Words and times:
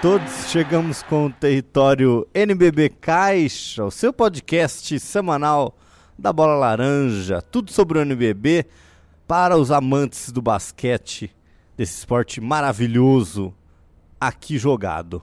todos, 0.00 0.48
chegamos 0.48 1.02
com 1.02 1.26
o 1.26 1.32
território 1.32 2.26
NBB 2.32 2.88
Caixa, 2.88 3.84
o 3.84 3.90
seu 3.90 4.12
podcast 4.12 4.98
semanal 5.00 5.76
da 6.18 6.32
Bola 6.32 6.54
Laranja, 6.54 7.42
tudo 7.42 7.72
sobre 7.72 7.98
o 7.98 8.02
NBB 8.02 8.66
para 9.26 9.56
os 9.56 9.70
amantes 9.70 10.30
do 10.30 10.40
basquete, 10.40 11.34
desse 11.76 11.98
esporte 11.98 12.40
maravilhoso 12.40 13.52
aqui 14.20 14.56
jogado. 14.56 15.22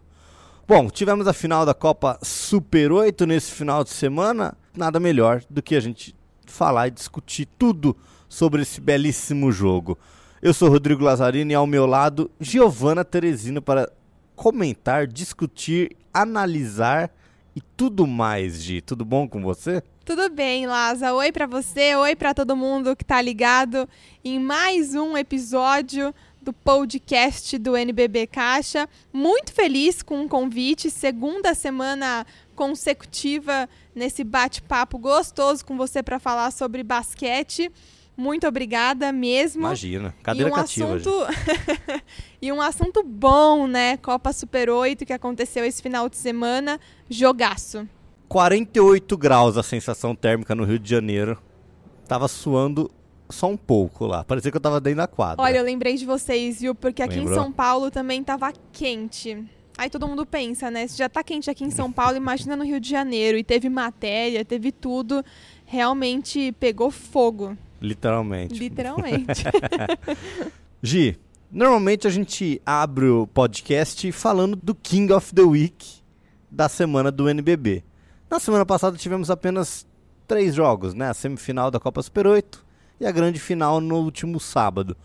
Bom, 0.68 0.90
tivemos 0.90 1.28
a 1.28 1.34
final 1.34 1.66
da 1.66 1.74
Copa 1.74 2.20
Super 2.22 2.92
8 2.92 3.26
nesse 3.26 3.52
final 3.52 3.84
de 3.84 3.90
semana, 3.90 4.56
nada 4.76 5.00
melhor 5.00 5.42
do 5.50 5.62
que 5.62 5.76
a 5.76 5.80
gente 5.80 6.16
falar 6.46 6.88
e 6.88 6.92
discutir 6.92 7.48
tudo 7.58 7.96
sobre 8.28 8.62
esse 8.62 8.80
belíssimo 8.80 9.52
jogo. 9.52 9.98
Eu 10.42 10.54
sou 10.54 10.70
Rodrigo 10.70 11.04
Lazzarini 11.04 11.54
e 11.54 11.56
ao 11.56 11.68
meu 11.68 11.86
lado 11.86 12.30
Giovana 12.40 13.04
Teresino 13.04 13.62
para 13.62 13.92
comentar, 14.40 15.06
discutir, 15.06 15.98
analisar 16.14 17.12
e 17.54 17.60
tudo 17.60 18.08
mais, 18.08 18.64
Gi. 18.64 18.80
Tudo 18.80 19.04
bom 19.04 19.28
com 19.28 19.42
você? 19.42 19.84
Tudo 20.06 20.30
bem, 20.30 20.66
Laza. 20.66 21.14
Oi 21.14 21.30
para 21.30 21.46
você, 21.46 21.94
oi 21.98 22.16
para 22.16 22.34
todo 22.34 22.56
mundo 22.56 22.96
que 22.96 23.04
tá 23.04 23.22
ligado 23.22 23.88
em 24.24 24.40
mais 24.40 24.96
um 24.96 25.18
episódio 25.18 26.16
do 26.42 26.54
podcast 26.54 27.58
do 27.58 27.76
NBB 27.76 28.28
Caixa. 28.28 28.88
Muito 29.12 29.52
feliz 29.52 30.02
com 30.02 30.24
o 30.24 30.30
convite, 30.30 30.90
segunda 30.90 31.54
semana 31.54 32.26
consecutiva 32.56 33.68
nesse 33.94 34.24
bate-papo 34.24 34.98
gostoso 34.98 35.66
com 35.66 35.76
você 35.76 36.02
para 36.02 36.18
falar 36.18 36.52
sobre 36.52 36.82
basquete. 36.82 37.70
Muito 38.20 38.46
obrigada 38.46 39.14
mesmo. 39.14 39.62
Imagina, 39.62 40.14
cadeira 40.22 40.50
e 40.50 40.52
um 40.52 40.56
cativa. 40.56 40.96
Assunto... 40.98 41.26
e 42.42 42.52
um 42.52 42.62
assunto 42.62 43.02
bom, 43.02 43.66
né? 43.66 43.96
Copa 43.96 44.34
Super 44.34 44.70
8 44.70 45.06
que 45.06 45.14
aconteceu 45.14 45.64
esse 45.64 45.82
final 45.82 46.10
de 46.10 46.18
semana. 46.18 46.78
Jogaço. 47.10 47.88
48 48.28 49.18
graus 49.18 49.58
a 49.58 49.64
sensação 49.64 50.14
térmica 50.14 50.54
no 50.54 50.66
Rio 50.66 50.78
de 50.78 50.90
Janeiro. 50.90 51.42
Tava 52.10 52.28
suando 52.28 52.92
só 53.30 53.48
um 53.48 53.56
pouco 53.56 54.06
lá. 54.06 54.22
Parecia 54.26 54.52
que 54.52 54.58
eu 54.58 54.62
tava 54.62 54.82
dentro 54.82 54.98
da 54.98 55.08
quadra. 55.08 55.42
Olha, 55.42 55.60
eu 55.60 55.64
lembrei 55.64 55.96
de 55.96 56.06
vocês, 56.06 56.60
viu? 56.60 56.76
Porque 56.76 57.02
aqui 57.02 57.16
Lembrou? 57.16 57.38
em 57.38 57.42
São 57.42 57.52
Paulo 57.54 57.90
também 57.90 58.22
tava 58.22 58.52
quente. 58.74 59.46
Aí 59.78 59.90
todo 59.90 60.06
mundo 60.06 60.26
pensa, 60.26 60.70
né? 60.70 60.86
Se 60.88 60.98
já 60.98 61.08
tá 61.08 61.24
quente 61.24 61.50
aqui 61.50 61.64
em 61.64 61.72
São 61.72 61.90
Paulo, 61.90 62.18
imagina 62.20 62.58
no 62.58 62.66
Rio 62.66 62.82
de 62.82 62.90
Janeiro. 62.90 63.38
E 63.38 63.46
teve 63.46 63.70
matéria, 63.70 64.44
teve 64.44 64.74
tudo. 64.74 65.24
Realmente 65.66 66.52
pegou 66.60 66.92
fogo. 66.92 67.58
Literalmente. 67.82 68.60
Literalmente. 68.60 69.44
Gi, 70.82 71.18
normalmente 71.52 72.08
a 72.08 72.10
gente 72.10 72.62
abre 72.66 73.08
o 73.08 73.28
podcast 73.28 74.12
falando 74.12 74.56
do 74.56 74.76
King 74.76 75.12
of 75.14 75.34
the 75.34 75.42
Week 75.42 76.00
da 76.50 76.68
semana 76.68 77.12
do 77.12 77.30
NBB. 77.30 77.84
Na 78.30 78.40
semana 78.40 78.66
passada 78.66 78.98
tivemos 78.98 79.30
apenas 79.30 79.88
três 80.28 80.54
jogos, 80.54 80.94
né? 80.94 81.10
A 81.10 81.14
semifinal 81.14 81.72
da 81.72 81.80
Copa 81.80 82.02
Super 82.02 82.28
8 82.28 82.66
e 83.00 83.06
a 83.06 83.12
grande 83.12 83.40
final 83.40 83.80
no 83.82 83.96
último 83.98 84.40
sábado. 84.40 84.96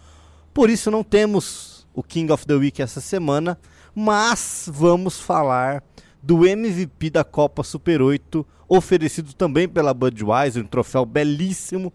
Por 0.52 0.68
isso 0.68 0.90
não 0.90 1.02
temos 1.02 1.86
o 1.94 2.02
King 2.02 2.32
of 2.32 2.46
the 2.46 2.54
Week 2.54 2.82
essa 2.82 3.00
semana, 3.00 3.58
mas 3.94 4.68
vamos 4.72 5.20
falar 5.20 5.82
do 6.22 6.46
MVP 6.46 7.10
da 7.10 7.22
Copa 7.22 7.62
Super 7.62 8.00
8, 8.02 8.46
oferecido 8.68 9.34
também 9.34 9.68
pela 9.68 9.92
Budweiser, 9.92 10.62
um 10.62 10.66
troféu 10.66 11.04
belíssimo 11.04 11.92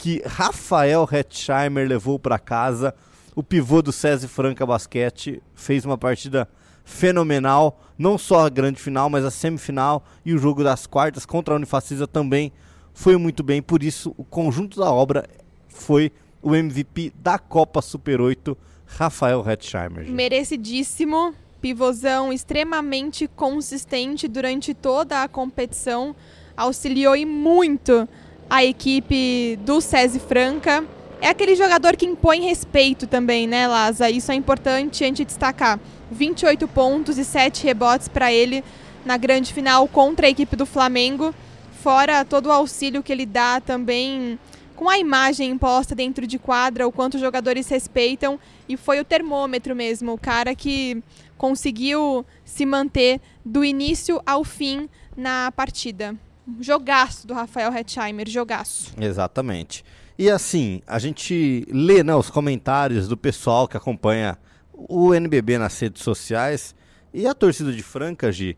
que 0.00 0.22
Rafael 0.24 1.06
Hetzheimer 1.12 1.86
levou 1.86 2.18
para 2.18 2.38
casa. 2.38 2.94
O 3.36 3.42
pivô 3.42 3.82
do 3.82 3.92
SESI 3.92 4.26
Franca 4.28 4.64
Basquete 4.64 5.42
fez 5.54 5.84
uma 5.84 5.98
partida 5.98 6.48
fenomenal, 6.86 7.78
não 7.98 8.16
só 8.16 8.46
a 8.46 8.48
grande 8.48 8.80
final, 8.80 9.10
mas 9.10 9.26
a 9.26 9.30
semifinal 9.30 10.02
e 10.24 10.32
o 10.32 10.38
jogo 10.38 10.64
das 10.64 10.86
quartas 10.86 11.26
contra 11.26 11.54
a 11.54 11.56
Unifacisa 11.56 12.06
também 12.06 12.50
foi 12.94 13.18
muito 13.18 13.42
bem, 13.42 13.60
por 13.60 13.82
isso 13.82 14.14
o 14.16 14.24
conjunto 14.24 14.80
da 14.80 14.90
obra 14.90 15.28
foi 15.68 16.10
o 16.40 16.56
MVP 16.56 17.12
da 17.16 17.38
Copa 17.38 17.82
Super 17.82 18.22
8, 18.22 18.56
Rafael 18.86 19.46
Hetzheimer. 19.46 20.04
gente. 20.04 20.14
Merecidíssimo. 20.14 21.34
Pivôzão 21.60 22.32
extremamente 22.32 23.28
consistente 23.28 24.26
durante 24.26 24.72
toda 24.72 25.22
a 25.22 25.28
competição. 25.28 26.16
Auxiliou 26.56 27.14
e 27.14 27.26
muito 27.26 28.08
a 28.50 28.64
equipe 28.64 29.56
do 29.62 29.80
SESI 29.80 30.18
Franca. 30.18 30.84
É 31.22 31.28
aquele 31.28 31.54
jogador 31.54 31.96
que 31.96 32.04
impõe 32.04 32.40
respeito 32.40 33.06
também, 33.06 33.46
né, 33.46 33.68
Laza? 33.68 34.10
Isso 34.10 34.32
é 34.32 34.34
importante 34.34 35.04
a 35.04 35.06
gente 35.06 35.24
destacar. 35.24 35.78
28 36.10 36.66
pontos 36.66 37.16
e 37.16 37.24
7 37.24 37.62
rebotes 37.62 38.08
para 38.08 38.32
ele 38.32 38.64
na 39.04 39.16
grande 39.16 39.52
final 39.52 39.86
contra 39.86 40.26
a 40.26 40.30
equipe 40.30 40.56
do 40.56 40.66
Flamengo. 40.66 41.32
Fora 41.80 42.24
todo 42.24 42.46
o 42.46 42.52
auxílio 42.52 43.02
que 43.02 43.12
ele 43.12 43.24
dá 43.24 43.60
também 43.60 44.38
com 44.74 44.88
a 44.88 44.98
imagem 44.98 45.50
imposta 45.50 45.94
dentro 45.94 46.26
de 46.26 46.38
quadra, 46.38 46.88
o 46.88 46.92
quanto 46.92 47.14
os 47.14 47.20
jogadores 47.20 47.68
respeitam. 47.68 48.40
E 48.68 48.76
foi 48.76 48.98
o 48.98 49.04
termômetro 49.04 49.76
mesmo, 49.76 50.12
o 50.12 50.18
cara 50.18 50.54
que 50.54 51.02
conseguiu 51.38 52.26
se 52.44 52.66
manter 52.66 53.20
do 53.44 53.64
início 53.64 54.20
ao 54.26 54.42
fim 54.42 54.88
na 55.16 55.52
partida. 55.52 56.16
Jogaço 56.60 57.26
do 57.26 57.34
Rafael 57.34 57.72
Hetzheimer, 57.72 58.28
jogaço. 58.28 58.92
Exatamente. 59.00 59.84
E 60.18 60.28
assim, 60.30 60.82
a 60.86 60.98
gente 60.98 61.66
lê 61.70 62.02
né, 62.02 62.14
os 62.14 62.28
comentários 62.30 63.08
do 63.08 63.16
pessoal 63.16 63.66
que 63.68 63.76
acompanha 63.76 64.36
o 64.72 65.14
NBB 65.14 65.58
nas 65.58 65.78
redes 65.78 66.02
sociais 66.02 66.74
e 67.12 67.26
a 67.26 67.34
torcida 67.34 67.72
de 67.72 67.82
Franca, 67.82 68.30
Gi, 68.30 68.56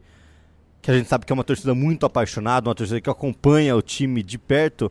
que 0.81 0.91
a 0.91 0.95
gente 0.95 1.09
sabe 1.09 1.25
que 1.25 1.33
é 1.33 1.35
uma 1.35 1.45
torcida 1.45 1.75
muito 1.75 2.05
apaixonada, 2.05 2.69
uma 2.69 2.75
torcida 2.75 3.01
que 3.01 3.09
acompanha 3.11 3.77
o 3.77 3.83
time 3.83 4.23
de 4.23 4.39
perto, 4.39 4.91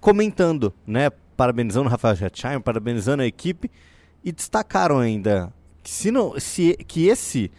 comentando, 0.00 0.72
né, 0.86 1.10
parabenizando 1.36 1.86
o 1.88 1.90
Rafael 1.90 2.16
Hetzheimer, 2.20 2.60
parabenizando 2.60 3.22
a 3.22 3.26
equipe 3.26 3.70
e 4.24 4.30
destacaram 4.32 4.98
ainda 4.98 5.52
que, 5.82 5.90
se 5.90 6.10
não, 6.10 6.38
se, 6.38 6.76
que 6.86 7.06
esse 7.06 7.50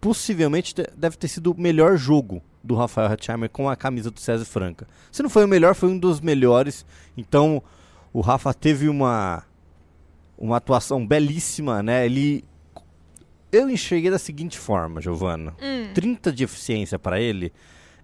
possivelmente 0.00 0.74
te- 0.74 0.88
deve 0.96 1.16
ter 1.16 1.28
sido 1.28 1.52
o 1.52 1.60
melhor 1.60 1.96
jogo 1.96 2.42
do 2.62 2.74
Rafael 2.74 3.10
Hetzheimer 3.12 3.48
com 3.48 3.68
a 3.68 3.76
camisa 3.76 4.10
do 4.10 4.20
César 4.20 4.44
Franca. 4.44 4.86
Se 5.10 5.22
não 5.22 5.30
foi 5.30 5.44
o 5.44 5.48
melhor, 5.48 5.74
foi 5.74 5.88
um 5.88 5.98
dos 5.98 6.20
melhores. 6.20 6.84
Então, 7.16 7.62
o 8.12 8.20
Rafa 8.20 8.52
teve 8.52 8.88
uma 8.88 9.44
uma 10.36 10.56
atuação 10.56 11.06
belíssima, 11.06 11.82
né? 11.82 12.06
Ele 12.06 12.44
eu 13.52 13.68
enxerguei 13.68 14.10
da 14.10 14.18
seguinte 14.18 14.58
forma, 14.58 15.00
Giovana. 15.00 15.54
Hum. 15.60 15.92
30 15.92 16.32
de 16.32 16.44
eficiência 16.44 16.98
para 16.98 17.20
ele 17.20 17.52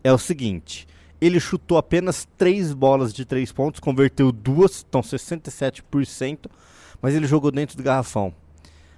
é 0.02 0.12
o 0.12 0.18
seguinte: 0.18 0.86
ele 1.20 1.40
chutou 1.40 1.78
apenas 1.78 2.26
três 2.36 2.72
bolas 2.72 3.12
de 3.12 3.24
três 3.24 3.52
pontos, 3.52 3.80
converteu 3.80 4.32
duas, 4.32 4.84
então 4.86 5.00
67%, 5.00 6.46
mas 7.00 7.14
ele 7.14 7.26
jogou 7.26 7.50
dentro 7.50 7.76
do 7.76 7.82
garrafão. 7.82 8.34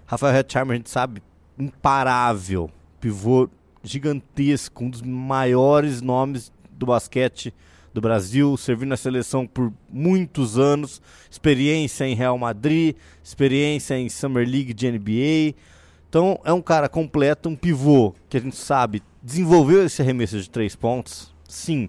Rafael 0.06 0.34
Hetzheimer, 0.34 0.72
a 0.72 0.76
gente 0.76 0.90
sabe, 0.90 1.22
imparável, 1.58 2.70
pivô 2.98 3.48
gigantesco, 3.82 4.84
um 4.84 4.90
dos 4.90 5.02
maiores 5.02 6.00
nomes 6.00 6.52
do 6.70 6.86
basquete 6.86 7.54
do 7.92 8.00
Brasil, 8.00 8.56
servindo 8.56 8.90
na 8.90 8.96
seleção 8.96 9.46
por 9.46 9.72
muitos 9.90 10.58
anos, 10.58 11.02
experiência 11.30 12.04
em 12.04 12.14
Real 12.14 12.38
Madrid, 12.38 12.94
experiência 13.22 13.98
em 13.98 14.08
Summer 14.08 14.48
League 14.48 14.72
de 14.74 14.90
NBA. 14.90 15.56
Então 16.08 16.38
é 16.44 16.52
um 16.52 16.62
cara 16.62 16.88
completo, 16.88 17.48
um 17.48 17.56
pivô 17.56 18.14
que 18.28 18.36
a 18.36 18.40
gente 18.40 18.56
sabe 18.56 19.02
desenvolveu 19.22 19.84
esse 19.84 20.00
arremesso 20.00 20.40
de 20.40 20.48
três 20.48 20.74
pontos, 20.74 21.34
sim. 21.48 21.88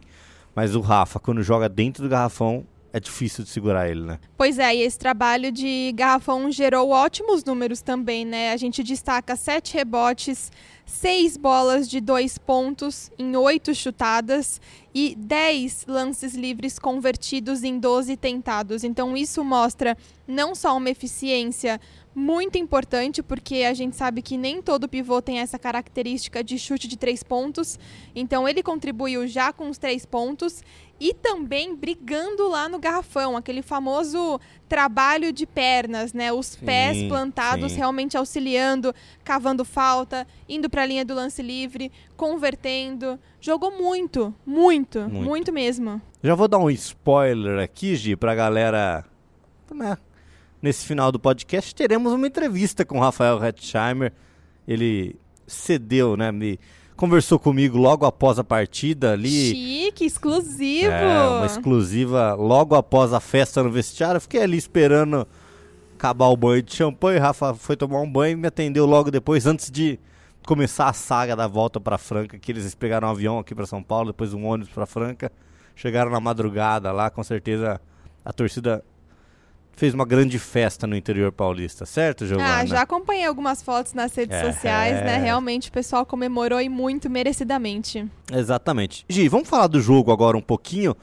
Mas 0.56 0.76
o 0.76 0.82
Rafa, 0.82 1.20
quando 1.20 1.44
joga 1.44 1.70
dentro 1.70 2.04
do 2.04 2.10
garrafão, 2.10 2.66
é 2.92 3.00
difícil 3.00 3.44
de 3.44 3.50
segurar 3.50 3.90
ele, 3.90 4.02
né? 4.02 4.20
Pois 4.38 4.58
é, 4.58 4.76
e 4.76 4.82
esse 4.82 4.98
trabalho 4.98 5.52
de 5.52 5.92
garrafão 5.96 6.52
gerou 6.52 6.90
ótimos 6.90 7.44
números 7.44 7.82
também, 7.82 8.26
né? 8.26 8.52
A 8.52 8.58
gente 8.58 8.82
destaca 8.84 9.36
sete 9.36 9.76
rebotes, 9.76 10.52
seis 10.86 11.38
bolas 11.38 11.88
de 11.88 12.02
dois 12.02 12.38
pontos 12.38 13.12
em 13.18 13.36
oito 13.36 13.76
chutadas 13.76 14.60
e 14.94 15.16
10 15.16 15.86
lances 15.88 16.34
livres 16.34 16.80
convertidos 16.80 17.64
em 17.64 17.78
12 17.78 18.18
tentados. 18.18 18.84
Então 18.84 19.16
isso 19.16 19.44
mostra 19.44 19.96
não 20.28 20.56
só 20.56 20.76
uma 20.76 20.90
eficiência 20.90 21.80
muito 22.14 22.58
importante, 22.58 23.22
porque 23.22 23.64
a 23.64 23.74
gente 23.74 23.96
sabe 23.96 24.22
que 24.22 24.36
nem 24.36 24.62
todo 24.62 24.90
pivô 24.90 25.22
tem 25.22 25.40
essa 25.40 25.60
característica 25.60 26.44
de 26.44 26.58
chute 26.58 26.88
de 26.88 26.98
três 26.98 27.22
pontos. 27.22 27.78
Então 28.16 28.48
ele 28.48 28.64
contribuiu 28.64 29.28
já 29.28 29.54
com 29.54 29.70
os 29.70 29.78
três 29.78 30.06
pontos 30.06 30.64
e 31.00 31.14
também 31.14 31.76
brigando 31.76 32.48
lá 32.50 32.68
no 32.68 32.78
garrafão, 32.78 33.38
aquele 33.38 33.62
famoso 33.62 34.40
trabalho 34.68 35.32
de 35.32 35.46
pernas, 35.46 36.14
né? 36.14 36.32
Os 36.32 36.48
Sim, 36.48 36.66
pés 36.66 37.08
plantados 37.08 37.72
sim. 37.72 37.78
realmente 37.78 38.18
auxiliando, 38.18 38.94
cavando 39.24 39.64
falta, 39.64 40.28
indo 40.48 40.70
para 40.70 40.84
a 40.84 40.86
linha 40.86 41.06
do 41.06 41.14
lance 41.14 41.42
livre, 41.42 41.92
convertendo. 42.18 43.18
Jogou 43.40 43.72
muito, 43.72 44.34
muito, 44.46 45.00
Muito. 45.02 45.16
muito, 45.16 45.54
mesmo. 45.54 46.02
Já 46.22 46.36
vou 46.36 46.48
dar 46.48 46.58
um 46.58 46.70
spoiler 46.70 47.60
aqui, 47.60 47.96
Gi, 47.96 48.16
pra 48.16 48.36
galera. 48.36 49.06
Né? 49.74 49.98
Nesse 50.62 50.86
final 50.86 51.12
do 51.12 51.20
podcast, 51.20 51.74
teremos 51.74 52.12
uma 52.12 52.28
entrevista 52.28 52.84
com 52.84 52.98
o 52.98 53.02
Rafael 53.02 53.42
Hetzheimer. 53.42 54.12
Ele 54.68 55.16
cedeu, 55.48 56.18
né? 56.18 56.32
Me 56.32 56.60
conversou 57.00 57.40
comigo 57.40 57.78
logo 57.78 58.06
após 58.06 58.38
a 58.38 58.44
partida 58.44 59.14
ali. 59.14 59.30
Chique, 59.30 60.04
exclusivo. 60.04 60.92
É, 60.92 61.30
uma 61.30 61.46
exclusiva 61.46 62.34
logo 62.34 62.76
após 62.76 63.14
a 63.14 63.22
festa 63.22 63.64
no 63.64 63.72
vestiário. 63.72 64.18
Eu 64.18 64.22
fiquei 64.22 64.44
ali 64.44 64.58
esperando 64.58 65.26
acabar 65.98 66.28
o 66.28 66.36
banho 66.36 66.62
de 66.62 66.76
champanhe. 66.76 67.18
Rafa 67.18 67.54
foi 67.54 67.78
tomar 67.78 68.02
um 68.02 68.12
banho 68.12 68.34
e 68.34 68.36
me 68.36 68.48
atendeu 68.50 68.86
logo 68.86 69.10
depois, 69.10 69.46
antes 69.46 69.72
de 69.72 69.98
começar 70.46 70.90
a 70.90 70.94
saga 70.94 71.38
da 71.38 71.48
volta 71.48 71.80
para 71.80 71.98
Franca, 71.98 72.38
que 72.38 72.52
eles 72.52 72.76
pegaram 72.76 73.08
um 73.08 73.12
avião 73.12 73.40
aqui 73.40 73.56
para 73.56 73.66
São 73.66 73.82
Paulo, 73.82 74.08
depois 74.08 74.34
um 74.34 74.46
ônibus 74.46 74.74
para 74.74 74.86
Franca. 74.86 75.32
Chegaram 75.78 76.12
na 76.12 76.20
madrugada 76.20 76.92
lá, 76.92 77.10
com 77.10 77.24
certeza 77.24 77.80
a 78.26 78.34
torcida 78.34 78.84
fez 79.80 79.94
uma 79.94 80.06
grande 80.06 80.38
festa 80.38 80.86
no 80.86 80.96
interior 80.96 81.32
paulista, 81.32 81.86
certo, 81.86 82.26
Giovana? 82.26 82.58
Ah, 82.58 82.66
já 82.66 82.82
acompanhei 82.82 83.26
algumas 83.26 83.64
fotos 83.64 83.94
nas 83.94 84.14
redes 84.14 84.36
é, 84.36 84.52
sociais, 84.52 84.96
né? 84.98 85.18
Realmente 85.18 85.70
o 85.70 85.72
pessoal 85.72 86.06
comemorou 86.06 86.60
e 86.60 86.68
muito 86.68 87.10
merecidamente. 87.10 88.06
Exatamente. 88.32 89.06
Gi, 89.08 89.30
vamos 89.30 89.48
falar 89.48 89.68
do 89.68 89.80
jogo 89.80 90.12
agora 90.12 90.36
um 90.36 90.42
pouquinho. 90.42 90.96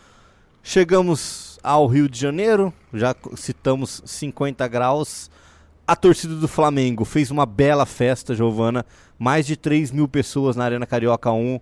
Chegamos 0.63 1.59
ao 1.63 1.87
Rio 1.87 2.07
de 2.07 2.21
Janeiro, 2.21 2.73
já 2.93 3.17
citamos 3.35 4.03
50 4.05 4.69
graus. 4.69 5.31
A 5.87 5.97
torcida 5.97 6.35
do 6.35 6.47
Flamengo 6.47 7.05
fez 7.05 7.31
uma 7.31 7.47
bela 7.47 7.87
festa, 7.87 8.35
Giovana. 8.35 8.85
Mais 9.19 9.47
de 9.47 9.57
3 9.57 9.91
mil 9.91 10.07
pessoas 10.07 10.55
na 10.55 10.65
Arena 10.65 10.85
Carioca 10.85 11.33
1. 11.33 11.59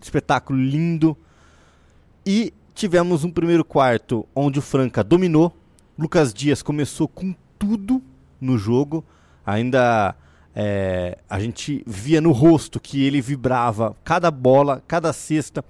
Espetáculo 0.00 0.60
lindo. 0.60 1.16
E 2.24 2.54
tivemos 2.72 3.24
um 3.24 3.32
primeiro 3.32 3.64
quarto 3.64 4.24
onde 4.34 4.58
o 4.58 4.62
Franca 4.62 5.02
dominou, 5.02 5.52
Lucas 5.98 6.34
Dias 6.34 6.62
começou 6.62 7.08
com 7.08 7.34
tudo 7.58 8.02
no 8.40 8.58
jogo. 8.58 9.04
Ainda 9.44 10.14
é, 10.54 11.18
a 11.28 11.40
gente 11.40 11.82
via 11.86 12.20
no 12.20 12.32
rosto 12.32 12.78
que 12.78 13.04
ele 13.04 13.20
vibrava 13.20 13.96
cada 14.04 14.30
bola, 14.30 14.82
cada 14.86 15.12
cesta. 15.12 15.64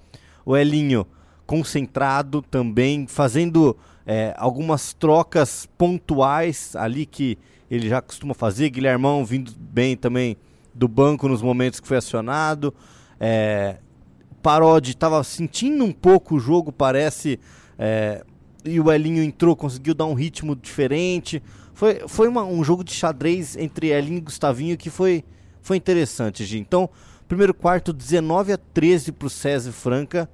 O 0.45 0.57
Elinho 0.57 1.07
concentrado 1.47 2.43
também, 2.43 3.07
fazendo 3.07 3.77
é, 4.05 4.35
algumas 4.37 4.93
trocas 4.93 5.69
pontuais 5.79 6.75
ali 6.75 7.07
que 7.07 7.39
ele 7.71 7.89
já 7.89 8.03
costuma 8.03 8.35
fazer. 8.35 8.71
Guilhermão 8.71 9.25
vindo 9.25 9.53
bem 9.59 9.97
também 9.97 10.37
do 10.75 10.89
banco 10.89 11.29
nos 11.29 11.43
momentos 11.43 11.81
que 11.81 11.89
foi 11.89 11.97
acionado. 11.97 12.75
É, 13.19 13.77
Parodi 14.43 14.93
estava 14.93 15.23
sentindo 15.25 15.85
um 15.85 15.93
pouco 15.93 16.37
o 16.37 16.39
jogo, 16.39 16.71
parece. 16.71 17.39
É, 17.79 18.25
e 18.67 18.81
o 18.81 18.91
Elinho 18.91 19.23
entrou, 19.23 19.55
conseguiu 19.55 19.95
dar 19.95 20.07
um 20.07 20.15
ritmo 20.15 20.55
diferente. 20.57 21.43
Foi, 21.75 22.03
foi 22.09 22.29
uma, 22.29 22.45
um 22.45 22.63
jogo 22.65 22.83
de 22.83 22.93
xadrez 22.93 23.57
entre 23.57 23.89
Elinho 23.89 24.19
e 24.19 24.21
Gustavinho 24.21 24.77
que 24.77 24.91
foi, 24.91 25.25
foi 25.61 25.77
interessante, 25.77 26.45
Gi. 26.45 26.59
Então, 26.59 26.89
primeiro 27.29 27.53
quarto, 27.55 27.93
19 27.93 28.53
a 28.53 28.57
13 28.57 29.13
para 29.13 29.27
o 29.27 29.31
César 29.31 29.73
Franca. 29.73 30.29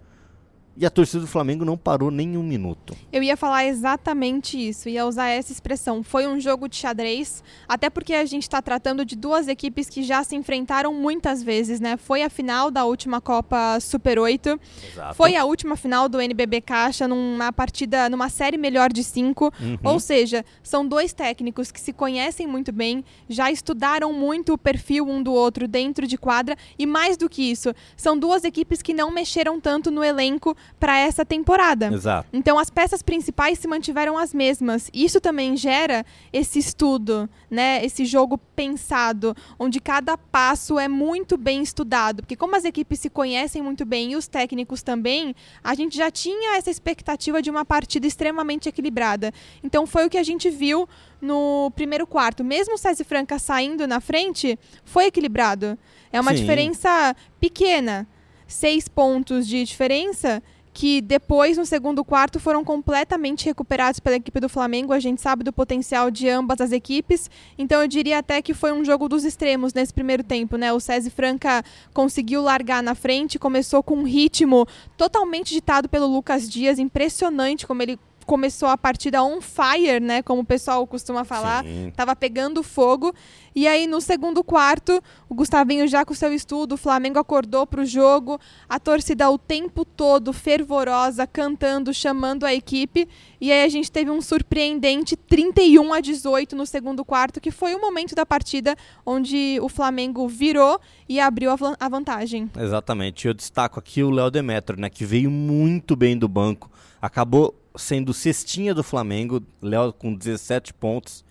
E 0.74 0.86
a 0.86 0.90
torcida 0.90 1.20
do 1.20 1.26
Flamengo 1.26 1.64
não 1.64 1.76
parou 1.76 2.10
nem 2.10 2.36
um 2.36 2.42
minuto. 2.42 2.96
Eu 3.12 3.22
ia 3.22 3.36
falar 3.36 3.66
exatamente 3.66 4.56
isso, 4.56 4.88
ia 4.88 5.04
usar 5.06 5.28
essa 5.28 5.52
expressão. 5.52 6.02
Foi 6.02 6.26
um 6.26 6.40
jogo 6.40 6.66
de 6.66 6.76
xadrez, 6.76 7.44
até 7.68 7.90
porque 7.90 8.14
a 8.14 8.24
gente 8.24 8.44
está 8.44 8.62
tratando 8.62 9.04
de 9.04 9.14
duas 9.14 9.48
equipes 9.48 9.88
que 9.90 10.02
já 10.02 10.24
se 10.24 10.34
enfrentaram 10.34 10.94
muitas 10.94 11.42
vezes, 11.42 11.78
né? 11.78 11.98
Foi 11.98 12.22
a 12.22 12.30
final 12.30 12.70
da 12.70 12.84
última 12.84 13.20
Copa 13.20 13.78
Super 13.80 14.18
8, 14.18 14.60
Exato. 14.92 15.14
foi 15.14 15.36
a 15.36 15.44
última 15.44 15.76
final 15.76 16.08
do 16.08 16.20
NBB 16.20 16.62
Caixa 16.62 17.06
numa 17.06 17.52
partida, 17.52 18.08
numa 18.08 18.30
série 18.30 18.56
melhor 18.56 18.90
de 18.90 19.04
cinco. 19.04 19.52
Uhum. 19.60 19.78
Ou 19.84 20.00
seja, 20.00 20.42
são 20.62 20.86
dois 20.86 21.12
técnicos 21.12 21.70
que 21.70 21.80
se 21.80 21.92
conhecem 21.92 22.46
muito 22.46 22.72
bem, 22.72 23.04
já 23.28 23.50
estudaram 23.50 24.12
muito 24.12 24.54
o 24.54 24.58
perfil 24.58 25.06
um 25.06 25.22
do 25.22 25.32
outro 25.32 25.68
dentro 25.68 26.06
de 26.06 26.16
quadra 26.16 26.56
e 26.78 26.86
mais 26.86 27.18
do 27.18 27.28
que 27.28 27.42
isso, 27.42 27.74
são 27.94 28.18
duas 28.18 28.42
equipes 28.44 28.80
que 28.80 28.94
não 28.94 29.10
mexeram 29.10 29.60
tanto 29.60 29.90
no 29.90 30.02
elenco 30.02 30.56
para 30.78 30.98
essa 30.98 31.24
temporada. 31.24 31.92
Exato. 31.92 32.28
Então 32.32 32.58
as 32.58 32.68
peças 32.68 33.02
principais 33.02 33.58
se 33.58 33.68
mantiveram 33.68 34.18
as 34.18 34.34
mesmas. 34.34 34.90
Isso 34.92 35.20
também 35.20 35.56
gera 35.56 36.04
esse 36.32 36.58
estudo, 36.58 37.28
né? 37.50 37.84
Esse 37.84 38.04
jogo 38.04 38.36
pensado, 38.36 39.36
onde 39.58 39.80
cada 39.80 40.16
passo 40.16 40.78
é 40.78 40.88
muito 40.88 41.36
bem 41.36 41.62
estudado, 41.62 42.22
porque 42.22 42.36
como 42.36 42.56
as 42.56 42.64
equipes 42.64 42.98
se 43.00 43.08
conhecem 43.08 43.62
muito 43.62 43.84
bem 43.84 44.12
e 44.12 44.16
os 44.16 44.26
técnicos 44.26 44.82
também, 44.82 45.34
a 45.62 45.74
gente 45.74 45.96
já 45.96 46.10
tinha 46.10 46.56
essa 46.56 46.70
expectativa 46.70 47.40
de 47.40 47.50
uma 47.50 47.64
partida 47.64 48.06
extremamente 48.06 48.68
equilibrada. 48.68 49.32
Então 49.62 49.86
foi 49.86 50.06
o 50.06 50.10
que 50.10 50.18
a 50.18 50.22
gente 50.22 50.50
viu 50.50 50.88
no 51.20 51.70
primeiro 51.76 52.06
quarto. 52.06 52.42
Mesmo 52.42 52.74
o 52.74 52.78
César 52.78 53.04
Franca 53.04 53.38
saindo 53.38 53.86
na 53.86 54.00
frente, 54.00 54.58
foi 54.84 55.06
equilibrado. 55.06 55.78
É 56.12 56.20
uma 56.20 56.32
Sim. 56.32 56.38
diferença 56.38 57.16
pequena 57.38 58.06
seis 58.52 58.88
pontos 58.88 59.46
de 59.46 59.64
diferença 59.64 60.42
que 60.74 61.02
depois, 61.02 61.58
no 61.58 61.66
segundo 61.66 62.04
quarto, 62.04 62.40
foram 62.40 62.64
completamente 62.64 63.44
recuperados 63.44 64.00
pela 64.00 64.16
equipe 64.16 64.40
do 64.40 64.48
Flamengo. 64.48 64.92
A 64.92 64.98
gente 64.98 65.20
sabe 65.20 65.44
do 65.44 65.52
potencial 65.52 66.10
de 66.10 66.28
ambas 66.28 66.60
as 66.60 66.72
equipes. 66.72 67.30
Então 67.58 67.82
eu 67.82 67.88
diria 67.88 68.18
até 68.18 68.40
que 68.40 68.54
foi 68.54 68.72
um 68.72 68.84
jogo 68.84 69.08
dos 69.08 69.24
extremos 69.24 69.74
nesse 69.74 69.92
primeiro 69.92 70.24
tempo, 70.24 70.56
né? 70.56 70.72
O 70.72 70.80
César 70.80 71.10
Franca 71.10 71.62
conseguiu 71.92 72.42
largar 72.42 72.82
na 72.82 72.94
frente, 72.94 73.38
começou 73.38 73.82
com 73.82 73.96
um 73.96 74.04
ritmo 74.04 74.66
totalmente 74.96 75.52
ditado 75.52 75.88
pelo 75.88 76.06
Lucas 76.06 76.48
Dias, 76.48 76.78
impressionante 76.78 77.66
como 77.66 77.82
ele 77.82 77.98
começou 78.32 78.70
a 78.70 78.78
partida 78.78 79.22
on 79.22 79.42
fire, 79.42 80.00
né? 80.00 80.22
Como 80.22 80.40
o 80.40 80.44
pessoal 80.44 80.86
costuma 80.86 81.22
falar. 81.22 81.62
Sim. 81.64 81.92
Tava 81.94 82.16
pegando 82.16 82.62
fogo. 82.62 83.12
E 83.54 83.68
aí, 83.68 83.86
no 83.86 84.00
segundo 84.00 84.42
quarto, 84.42 85.02
o 85.28 85.34
Gustavinho 85.34 85.86
já 85.86 86.02
com 86.02 86.14
seu 86.14 86.32
estudo, 86.32 86.72
o 86.72 86.78
Flamengo 86.78 87.18
acordou 87.18 87.66
para 87.66 87.82
o 87.82 87.84
jogo, 87.84 88.40
a 88.66 88.80
torcida 88.80 89.30
o 89.30 89.36
tempo 89.36 89.84
todo 89.84 90.32
fervorosa, 90.32 91.26
cantando, 91.26 91.92
chamando 91.92 92.46
a 92.46 92.54
equipe. 92.54 93.06
E 93.38 93.52
aí 93.52 93.64
a 93.64 93.68
gente 93.68 93.92
teve 93.92 94.10
um 94.10 94.22
surpreendente 94.22 95.14
31 95.14 95.92
a 95.92 96.00
18 96.00 96.56
no 96.56 96.64
segundo 96.64 97.04
quarto, 97.04 97.38
que 97.38 97.50
foi 97.50 97.74
o 97.74 97.80
momento 97.82 98.14
da 98.14 98.24
partida 98.24 98.74
onde 99.04 99.58
o 99.60 99.68
Flamengo 99.68 100.26
virou 100.26 100.80
e 101.06 101.20
abriu 101.20 101.50
a 101.50 101.88
vantagem. 101.90 102.50
Exatamente. 102.58 103.28
Eu 103.28 103.34
destaco 103.34 103.78
aqui 103.78 104.02
o 104.02 104.08
Léo 104.08 104.30
Demetrio, 104.30 104.80
né, 104.80 104.88
que 104.88 105.04
veio 105.04 105.30
muito 105.30 105.94
bem 105.94 106.16
do 106.16 106.26
banco. 106.26 106.70
Acabou 107.02 107.54
sendo 107.76 108.12
cestinha 108.12 108.74
do 108.74 108.82
Flamengo, 108.82 109.42
Léo 109.60 109.92
com 109.92 110.14
17 110.14 110.74
pontos. 110.74 111.24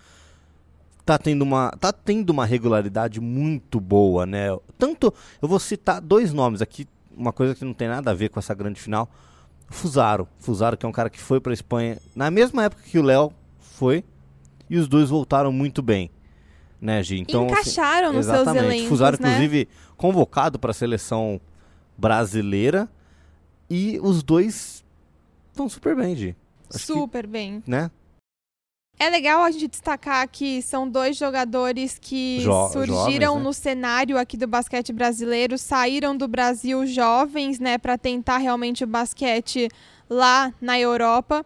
Tá 1.04 1.18
tendo, 1.18 1.42
uma, 1.42 1.70
tá 1.80 1.92
tendo 1.92 2.30
uma 2.30 2.46
regularidade 2.46 3.20
muito 3.20 3.80
boa, 3.80 4.24
né? 4.24 4.46
Tanto, 4.78 5.12
eu 5.40 5.48
vou 5.48 5.58
citar 5.58 6.00
dois 6.00 6.32
nomes 6.32 6.62
aqui, 6.62 6.86
uma 7.16 7.32
coisa 7.32 7.56
que 7.56 7.64
não 7.64 7.74
tem 7.74 7.88
nada 7.88 8.12
a 8.12 8.14
ver 8.14 8.28
com 8.28 8.38
essa 8.38 8.54
grande 8.54 8.80
final. 8.80 9.10
Fusaro, 9.68 10.28
Fusaro 10.38 10.76
que 10.76 10.86
é 10.86 10.88
um 10.88 10.92
cara 10.92 11.10
que 11.10 11.18
foi 11.18 11.40
para 11.40 11.52
Espanha 11.52 11.98
na 12.14 12.30
mesma 12.30 12.64
época 12.64 12.82
que 12.82 12.98
o 12.98 13.02
Léo 13.02 13.32
foi, 13.58 14.04
e 14.68 14.78
os 14.78 14.86
dois 14.86 15.08
voltaram 15.08 15.50
muito 15.50 15.82
bem, 15.82 16.10
né, 16.80 17.02
Gi? 17.02 17.18
Então, 17.18 17.46
assim, 17.46 17.52
Encaixaram 17.52 18.08
assim, 18.08 18.16
nos 18.16 18.26
seus 18.26 18.46
elencos, 18.48 18.88
Fusaro, 18.88 19.18
né? 19.20 19.28
inclusive, 19.28 19.68
convocado 19.96 20.58
para 20.58 20.70
a 20.70 20.74
seleção 20.74 21.40
brasileira, 21.96 22.88
e 23.68 23.98
os 24.02 24.22
dois 24.22 24.81
estão 25.52 25.68
super 25.68 25.94
bem, 25.94 26.16
Gi. 26.16 26.36
Acho 26.74 26.86
super 26.86 27.24
que, 27.24 27.30
bem. 27.30 27.62
Né? 27.66 27.90
É 28.98 29.08
legal 29.08 29.42
a 29.42 29.50
gente 29.50 29.68
destacar 29.68 30.28
que 30.28 30.62
são 30.62 30.88
dois 30.88 31.16
jogadores 31.16 31.98
que 31.98 32.40
jo 32.40 32.68
surgiram 32.68 33.34
jovens, 33.34 33.36
né? 33.36 33.42
no 33.42 33.52
cenário 33.52 34.18
aqui 34.18 34.36
do 34.36 34.46
basquete 34.46 34.92
brasileiro, 34.92 35.58
saíram 35.58 36.16
do 36.16 36.28
Brasil 36.28 36.86
jovens, 36.86 37.58
né, 37.58 37.78
para 37.78 37.98
tentar 37.98 38.38
realmente 38.38 38.84
o 38.84 38.86
basquete 38.86 39.68
lá 40.08 40.52
na 40.60 40.78
Europa. 40.78 41.44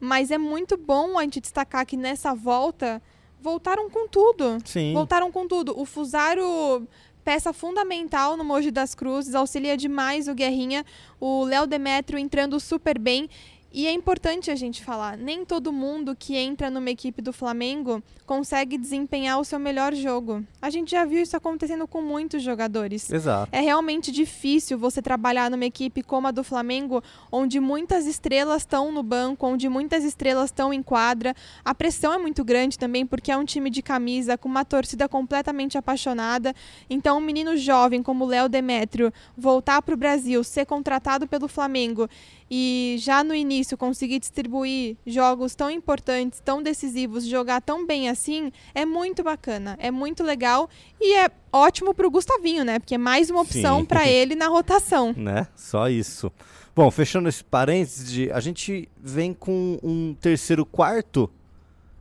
Mas 0.00 0.30
é 0.30 0.38
muito 0.38 0.76
bom 0.76 1.18
a 1.18 1.22
gente 1.22 1.40
destacar 1.40 1.86
que 1.86 1.96
nessa 1.96 2.34
volta 2.34 3.02
voltaram 3.40 3.88
com 3.88 4.06
tudo. 4.08 4.58
Sim. 4.64 4.92
Voltaram 4.92 5.30
com 5.32 5.46
tudo. 5.48 5.78
O 5.78 5.84
Fusaro 5.84 6.86
peça 7.28 7.52
fundamental 7.52 8.38
no 8.38 8.42
Mogi 8.42 8.70
das 8.70 8.94
Cruzes, 8.94 9.34
auxilia 9.34 9.76
demais 9.76 10.28
o 10.28 10.34
Guerrinha, 10.34 10.82
o 11.20 11.44
Léo 11.44 11.66
Demetrio 11.66 12.18
entrando 12.18 12.58
super 12.58 12.98
bem. 12.98 13.28
E 13.70 13.86
é 13.86 13.92
importante 13.92 14.50
a 14.50 14.56
gente 14.56 14.82
falar, 14.82 15.16
nem 15.16 15.44
todo 15.44 15.70
mundo 15.70 16.16
que 16.18 16.34
entra 16.36 16.70
numa 16.70 16.88
equipe 16.88 17.20
do 17.20 17.34
Flamengo 17.34 18.02
consegue 18.24 18.78
desempenhar 18.78 19.38
o 19.38 19.44
seu 19.44 19.58
melhor 19.58 19.94
jogo. 19.94 20.42
A 20.60 20.70
gente 20.70 20.90
já 20.90 21.04
viu 21.04 21.22
isso 21.22 21.36
acontecendo 21.36 21.86
com 21.86 22.00
muitos 22.00 22.42
jogadores. 22.42 23.10
Exato. 23.10 23.48
É 23.52 23.60
realmente 23.60 24.10
difícil 24.10 24.78
você 24.78 25.02
trabalhar 25.02 25.50
numa 25.50 25.66
equipe 25.66 26.02
como 26.02 26.28
a 26.28 26.30
do 26.30 26.42
Flamengo, 26.42 27.02
onde 27.30 27.60
muitas 27.60 28.06
estrelas 28.06 28.62
estão 28.62 28.90
no 28.90 29.02
banco, 29.02 29.46
onde 29.46 29.68
muitas 29.68 30.02
estrelas 30.02 30.46
estão 30.46 30.72
em 30.72 30.82
quadra. 30.82 31.34
A 31.62 31.74
pressão 31.74 32.12
é 32.12 32.18
muito 32.18 32.42
grande 32.44 32.78
também, 32.78 33.06
porque 33.06 33.30
é 33.30 33.36
um 33.36 33.44
time 33.44 33.68
de 33.68 33.82
camisa 33.82 34.38
com 34.38 34.48
uma 34.48 34.64
torcida 34.64 35.08
completamente 35.08 35.76
apaixonada. 35.76 36.54
Então, 36.88 37.18
um 37.18 37.22
menino 37.22 37.56
jovem 37.56 38.02
como 38.02 38.24
o 38.24 38.28
Léo 38.28 38.48
Demétrio 38.48 39.12
voltar 39.36 39.82
para 39.82 39.94
o 39.94 39.98
Brasil, 39.98 40.42
ser 40.42 40.64
contratado 40.64 41.26
pelo 41.26 41.48
Flamengo 41.48 42.08
e 42.50 42.96
já 42.98 43.22
no 43.22 43.34
início 43.34 43.76
conseguir 43.76 44.18
distribuir 44.18 44.96
jogos 45.06 45.54
tão 45.54 45.70
importantes, 45.70 46.40
tão 46.40 46.62
decisivos, 46.62 47.26
jogar 47.26 47.60
tão 47.60 47.86
bem 47.86 48.08
assim, 48.08 48.50
é 48.74 48.84
muito 48.84 49.22
bacana, 49.22 49.76
é 49.80 49.90
muito 49.90 50.22
legal 50.22 50.68
e 51.00 51.14
é 51.14 51.30
ótimo 51.52 51.94
para 51.94 52.06
o 52.06 52.10
Gustavinho, 52.10 52.64
né? 52.64 52.78
Porque 52.78 52.94
é 52.94 52.98
mais 52.98 53.30
uma 53.30 53.42
opção 53.42 53.84
para 53.84 54.06
ele 54.06 54.34
na 54.34 54.48
rotação. 54.48 55.14
Né? 55.28 55.46
Só 55.54 55.88
isso. 55.88 56.32
Bom, 56.74 56.90
fechando 56.90 57.28
esse 57.28 57.42
parênteses, 57.42 58.10
de, 58.10 58.30
a 58.30 58.40
gente 58.40 58.88
vem 58.96 59.34
com 59.34 59.78
um 59.82 60.14
terceiro 60.14 60.64
quarto 60.64 61.28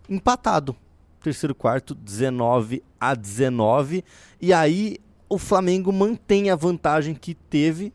empatado. 0.08 0.76
Terceiro 1.22 1.56
quarto, 1.56 1.96
19 1.96 2.84
a 3.00 3.16
19. 3.16 4.04
E 4.40 4.54
aí 4.54 4.98
o 5.28 5.38
Flamengo 5.38 5.92
mantém 5.92 6.50
a 6.50 6.56
vantagem 6.56 7.16
que 7.16 7.34
teve 7.34 7.92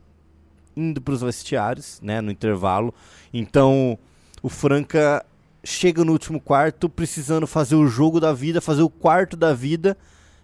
indo 0.75 1.01
para 1.01 1.13
os 1.13 1.21
vestiários, 1.21 1.99
né, 2.01 2.21
no 2.21 2.31
intervalo. 2.31 2.93
Então, 3.33 3.97
o 4.41 4.49
Franca 4.49 5.25
chega 5.63 6.03
no 6.03 6.11
último 6.11 6.39
quarto 6.39 6.89
precisando 6.89 7.47
fazer 7.47 7.75
o 7.75 7.87
jogo 7.87 8.19
da 8.19 8.33
vida, 8.33 8.59
fazer 8.59 8.81
o 8.81 8.89
quarto 8.89 9.37
da 9.37 9.53
vida, 9.53 9.97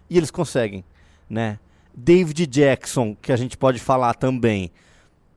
e 0.08 0.16
eles 0.16 0.30
conseguem, 0.30 0.84
né? 1.28 1.58
David 1.94 2.46
Jackson, 2.46 3.16
que 3.20 3.32
a 3.32 3.36
gente 3.36 3.56
pode 3.56 3.78
falar 3.78 4.14
também, 4.14 4.70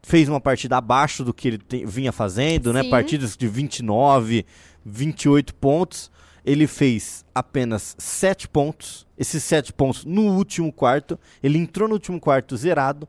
fez 0.04 0.30
uma 0.30 0.40
partida 0.40 0.78
abaixo 0.78 1.24
do 1.24 1.34
que 1.34 1.48
ele 1.48 1.58
te, 1.58 1.86
vinha 1.86 2.12
fazendo, 2.12 2.72
né? 2.72 2.84
Sim. 2.84 2.90
Partidas 2.90 3.38
de 3.38 3.48
29, 3.48 4.46
28 4.86 5.56
pontos. 5.56 6.12
Ele 6.46 6.68
fez 6.68 7.24
apenas 7.34 7.96
7 7.98 8.50
pontos. 8.50 9.08
Esses 9.18 9.44
7 9.44 9.72
pontos 9.74 10.04
no 10.04 10.36
último 10.36 10.72
quarto. 10.72 11.18
Ele 11.42 11.58
entrou 11.58 11.88
no 11.88 11.96
último 11.96 12.20
quarto 12.20 12.56
zerado. 12.58 13.08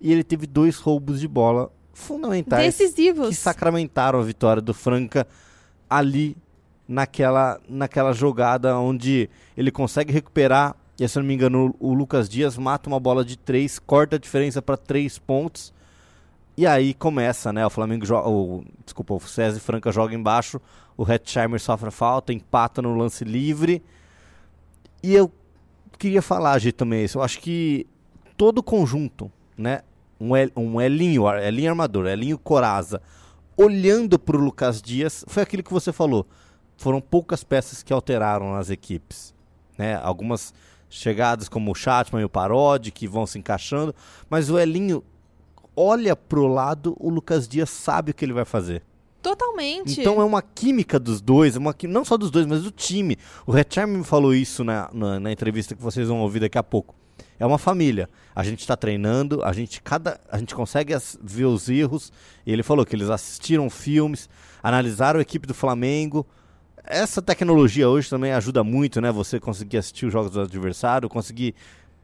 E 0.00 0.12
ele 0.12 0.22
teve 0.22 0.46
dois 0.46 0.76
roubos 0.76 1.20
de 1.20 1.28
bola 1.28 1.70
fundamentais 1.92 2.76
Decisivos. 2.76 3.30
que 3.30 3.34
sacramentaram 3.34 4.18
a 4.18 4.22
vitória 4.22 4.60
do 4.60 4.74
Franca 4.74 5.26
ali 5.88 6.36
naquela, 6.86 7.58
naquela 7.68 8.12
jogada 8.12 8.78
onde 8.78 9.30
ele 9.56 9.70
consegue 9.70 10.12
recuperar. 10.12 10.76
E 10.98 11.06
se 11.08 11.18
eu 11.18 11.22
não 11.22 11.28
me 11.28 11.34
engano, 11.34 11.74
o 11.78 11.92
Lucas 11.92 12.28
Dias 12.28 12.56
mata 12.56 12.88
uma 12.88 13.00
bola 13.00 13.24
de 13.24 13.36
três, 13.36 13.78
corta 13.78 14.16
a 14.16 14.18
diferença 14.18 14.62
para 14.62 14.76
três 14.76 15.18
pontos. 15.18 15.72
E 16.56 16.66
aí 16.66 16.94
começa, 16.94 17.52
né? 17.52 17.66
O 17.66 17.70
Flamengo 17.70 18.06
joga. 18.06 18.28
O, 18.28 18.64
desculpa, 18.84 19.12
o 19.12 19.20
César 19.20 19.60
Franca 19.60 19.92
joga 19.92 20.14
embaixo. 20.14 20.60
O 20.96 21.10
Hetzheimer 21.10 21.60
sofre 21.60 21.88
a 21.88 21.90
falta, 21.90 22.32
empata 22.32 22.80
no 22.80 22.96
lance 22.96 23.24
livre. 23.24 23.82
E 25.02 25.14
eu 25.14 25.30
queria 25.98 26.22
falar, 26.22 26.58
G, 26.58 26.72
também 26.72 27.04
isso. 27.04 27.18
Eu 27.18 27.22
acho 27.22 27.40
que 27.40 27.86
todo 28.38 28.58
o 28.58 28.62
conjunto, 28.62 29.30
né? 29.56 29.80
Um, 30.20 30.34
El, 30.34 30.50
um 30.56 30.80
Elinho, 30.80 31.28
Elinho 31.38 31.70
Armador, 31.70 32.06
Elinho 32.06 32.38
Coraza, 32.38 33.02
olhando 33.56 34.18
para 34.18 34.36
o 34.36 34.40
Lucas 34.40 34.80
Dias, 34.80 35.24
foi 35.28 35.42
aquilo 35.42 35.62
que 35.62 35.72
você 35.72 35.92
falou. 35.92 36.26
Foram 36.76 37.00
poucas 37.00 37.42
peças 37.42 37.82
que 37.82 37.92
alteraram 37.92 38.54
as 38.54 38.70
equipes. 38.70 39.34
Né? 39.78 39.96
Algumas 39.96 40.52
chegadas 40.88 41.48
como 41.48 41.70
o 41.70 41.74
Chatman 41.74 42.22
e 42.22 42.24
o 42.24 42.28
Parodi, 42.28 42.90
que 42.90 43.08
vão 43.08 43.26
se 43.26 43.38
encaixando. 43.38 43.94
Mas 44.28 44.50
o 44.50 44.58
Elinho 44.58 45.02
olha 45.74 46.16
pro 46.16 46.46
lado, 46.46 46.96
o 46.98 47.10
Lucas 47.10 47.46
Dias 47.46 47.70
sabe 47.70 48.10
o 48.10 48.14
que 48.14 48.24
ele 48.24 48.32
vai 48.32 48.44
fazer. 48.44 48.82
Totalmente. 49.22 50.00
Então 50.00 50.20
é 50.20 50.24
uma 50.24 50.40
química 50.40 51.00
dos 51.00 51.20
dois, 51.20 51.56
é 51.56 51.58
uma 51.58 51.74
não 51.82 52.04
só 52.04 52.16
dos 52.16 52.30
dois, 52.30 52.46
mas 52.46 52.62
do 52.62 52.70
time. 52.70 53.18
O 53.44 53.50
Retcharm 53.50 53.90
me 53.90 54.04
falou 54.04 54.32
isso 54.32 54.62
na, 54.62 54.88
na, 54.92 55.18
na 55.18 55.32
entrevista 55.32 55.74
que 55.74 55.82
vocês 55.82 56.08
vão 56.08 56.20
ouvir 56.20 56.40
daqui 56.40 56.56
a 56.56 56.62
pouco. 56.62 56.94
É 57.38 57.44
uma 57.46 57.58
família. 57.58 58.08
A 58.34 58.42
gente 58.42 58.60
está 58.60 58.76
treinando, 58.76 59.42
a 59.44 59.52
gente 59.52 59.80
cada 59.82 60.20
a 60.30 60.38
gente 60.38 60.54
consegue 60.54 60.92
as- 60.94 61.18
ver 61.22 61.44
os 61.44 61.68
erros. 61.68 62.12
E 62.46 62.52
ele 62.52 62.62
falou 62.62 62.84
que 62.84 62.94
eles 62.96 63.10
assistiram 63.10 63.68
filmes, 63.70 64.28
analisaram 64.62 65.18
a 65.18 65.22
equipe 65.22 65.46
do 65.46 65.54
Flamengo. 65.54 66.26
Essa 66.84 67.20
tecnologia 67.20 67.88
hoje 67.88 68.08
também 68.08 68.32
ajuda 68.32 68.62
muito, 68.62 69.00
né? 69.00 69.10
Você 69.10 69.40
conseguir 69.40 69.78
assistir 69.78 70.06
os 70.06 70.12
jogos 70.12 70.30
do 70.30 70.40
adversário, 70.40 71.08
conseguir 71.08 71.54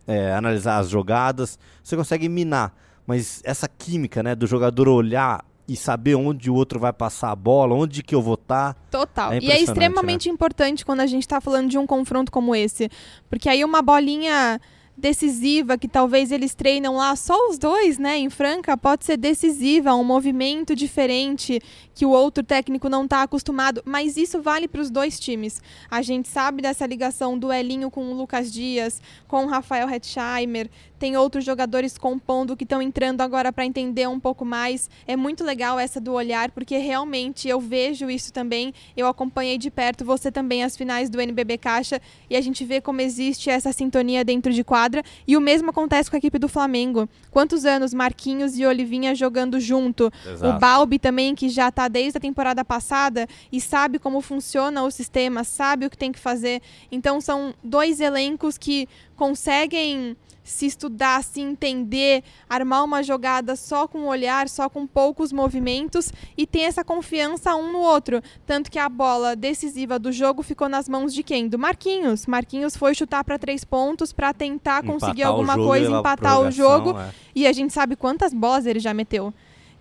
é, 0.07 0.33
analisar 0.35 0.78
as 0.78 0.88
jogadas, 0.88 1.59
você 1.83 1.97
consegue 1.97 2.28
minar. 2.28 2.75
Mas 3.07 3.40
essa 3.45 3.69
química, 3.69 4.23
né, 4.23 4.35
do 4.35 4.47
jogador 4.47 4.88
olhar 4.88 5.45
e 5.69 5.76
saber 5.76 6.16
onde 6.16 6.50
o 6.50 6.54
outro 6.54 6.81
vai 6.81 6.92
passar 6.92 7.31
a 7.31 7.37
bola, 7.37 7.75
onde 7.75 8.02
que 8.02 8.14
eu 8.14 8.21
vou 8.21 8.35
estar. 8.35 8.75
Total. 8.90 9.33
É 9.33 9.35
e 9.35 9.37
é 9.37 9.38
impressionante, 9.38 9.71
extremamente 9.71 10.28
importante 10.28 10.85
quando 10.85 11.00
a 11.00 11.07
gente 11.07 11.23
está 11.23 11.40
falando 11.40 11.71
de 11.71 11.78
um 11.78 11.87
confronto 11.87 12.33
como 12.33 12.54
esse. 12.54 12.90
Porque 13.31 13.49
aí 13.49 13.64
uma 13.64 13.81
bolinha 13.83 14.61
decisiva 14.96 15.78
que 15.78 15.88
talvez 15.88 16.30
eles 16.30 16.54
treinam 16.54 16.96
lá 16.96 17.14
só 17.16 17.37
os 17.49 17.58
dois, 17.58 17.99
né, 17.99 18.18
em 18.18 18.30
Franca, 18.30 18.76
pode 18.76 19.04
ser 19.04 19.16
decisiva, 19.16 19.94
um 19.94 20.04
movimento 20.04 20.76
diferente 20.76 21.61
que 21.94 22.06
o 22.06 22.11
outro 22.11 22.42
técnico 22.42 22.88
não 22.88 23.04
está 23.04 23.22
acostumado, 23.22 23.82
mas 23.84 24.16
isso 24.16 24.40
vale 24.40 24.66
para 24.66 24.80
os 24.80 24.90
dois 24.90 25.18
times. 25.18 25.61
A 25.90 26.02
gente 26.02 26.28
sabe 26.28 26.62
dessa 26.62 26.87
ligação 26.87 27.38
do 27.38 27.52
Elinho 27.52 27.90
com 27.90 28.11
o 28.11 28.14
Lucas 28.14 28.52
Dias, 28.52 29.00
com 29.28 29.44
o 29.44 29.49
Rafael 29.49 29.88
Hetzheimer, 29.88 30.70
tem 31.02 31.16
outros 31.16 31.44
jogadores 31.44 31.99
compondo 31.99 32.56
que 32.56 32.62
estão 32.62 32.80
entrando 32.80 33.22
agora 33.22 33.52
para 33.52 33.66
entender 33.66 34.08
um 34.08 34.20
pouco 34.20 34.44
mais. 34.44 34.88
É 35.04 35.16
muito 35.16 35.42
legal 35.42 35.76
essa 35.76 36.00
do 36.00 36.12
olhar, 36.12 36.52
porque 36.52 36.78
realmente 36.78 37.49
eu 37.49 37.61
vejo 37.61 38.08
isso 38.08 38.32
também. 38.32 38.72
Eu 38.96 39.08
acompanhei 39.08 39.58
de 39.58 39.68
perto, 39.68 40.04
você 40.04 40.30
também, 40.30 40.62
as 40.62 40.76
finais 40.76 41.11
do 41.11 41.20
NBB 41.20 41.58
Caixa, 41.58 42.00
e 42.30 42.37
a 42.37 42.40
gente 42.40 42.64
vê 42.64 42.80
como 42.80 43.00
existe 43.00 43.50
essa 43.50 43.72
sintonia 43.72 44.25
dentro 44.25 44.52
de 44.52 44.62
quadra. 44.62 45.02
E 45.26 45.37
o 45.37 45.40
mesmo 45.40 45.70
acontece 45.70 46.08
com 46.08 46.14
a 46.14 46.18
equipe 46.18 46.38
do 46.38 46.49
Flamengo. 46.49 47.08
Quantos 47.32 47.64
anos 47.64 47.92
Marquinhos 47.92 48.56
e 48.56 48.64
Olivinha 48.64 49.12
jogando 49.12 49.58
junto? 49.58 50.08
O 50.40 50.61
Balbi 50.61 51.00
também, 51.00 51.34
que 51.34 51.49
já 51.49 51.68
está 51.68 51.81
desde 51.88 52.18
a 52.18 52.20
temporada 52.20 52.64
passada 52.64 53.26
e 53.50 53.60
sabe 53.60 53.98
como 53.98 54.20
funciona 54.20 54.82
o 54.82 54.90
sistema, 54.90 55.44
sabe 55.44 55.86
o 55.86 55.90
que 55.90 55.98
tem 55.98 56.12
que 56.12 56.18
fazer. 56.18 56.60
Então 56.90 57.20
são 57.20 57.54
dois 57.62 58.00
elencos 58.00 58.58
que 58.58 58.88
conseguem 59.16 60.16
se 60.44 60.66
estudar, 60.66 61.22
se 61.22 61.40
entender, 61.40 62.22
armar 62.48 62.84
uma 62.84 63.02
jogada 63.02 63.54
só 63.54 63.86
com 63.86 64.00
o 64.00 64.06
olhar, 64.06 64.48
só 64.48 64.68
com 64.68 64.86
poucos 64.86 65.32
movimentos 65.32 66.12
e 66.36 66.46
ter 66.46 66.62
essa 66.62 66.84
confiança 66.84 67.54
um 67.54 67.72
no 67.72 67.78
outro. 67.78 68.20
Tanto 68.46 68.70
que 68.70 68.78
a 68.78 68.88
bola 68.88 69.36
decisiva 69.36 69.98
do 69.98 70.10
jogo 70.10 70.42
ficou 70.42 70.68
nas 70.68 70.88
mãos 70.88 71.14
de 71.14 71.22
quem? 71.22 71.48
Do 71.48 71.58
Marquinhos. 71.58 72.26
Marquinhos 72.26 72.76
foi 72.76 72.94
chutar 72.94 73.24
para 73.24 73.38
três 73.38 73.64
pontos 73.64 74.12
para 74.12 74.32
tentar 74.34 74.82
conseguir 74.82 75.22
Empatar 75.22 75.30
o 75.30 75.36
alguma 75.36 75.56
coisa, 75.56 75.90
empatar 75.90 76.40
o 76.40 76.50
jogo. 76.50 76.98
é. 76.98 77.10
E 77.34 77.46
a 77.46 77.52
gente 77.52 77.72
sabe 77.72 77.96
quantas 77.96 78.34
bolas 78.34 78.66
ele 78.66 78.80
já 78.80 78.92
meteu. 78.92 79.32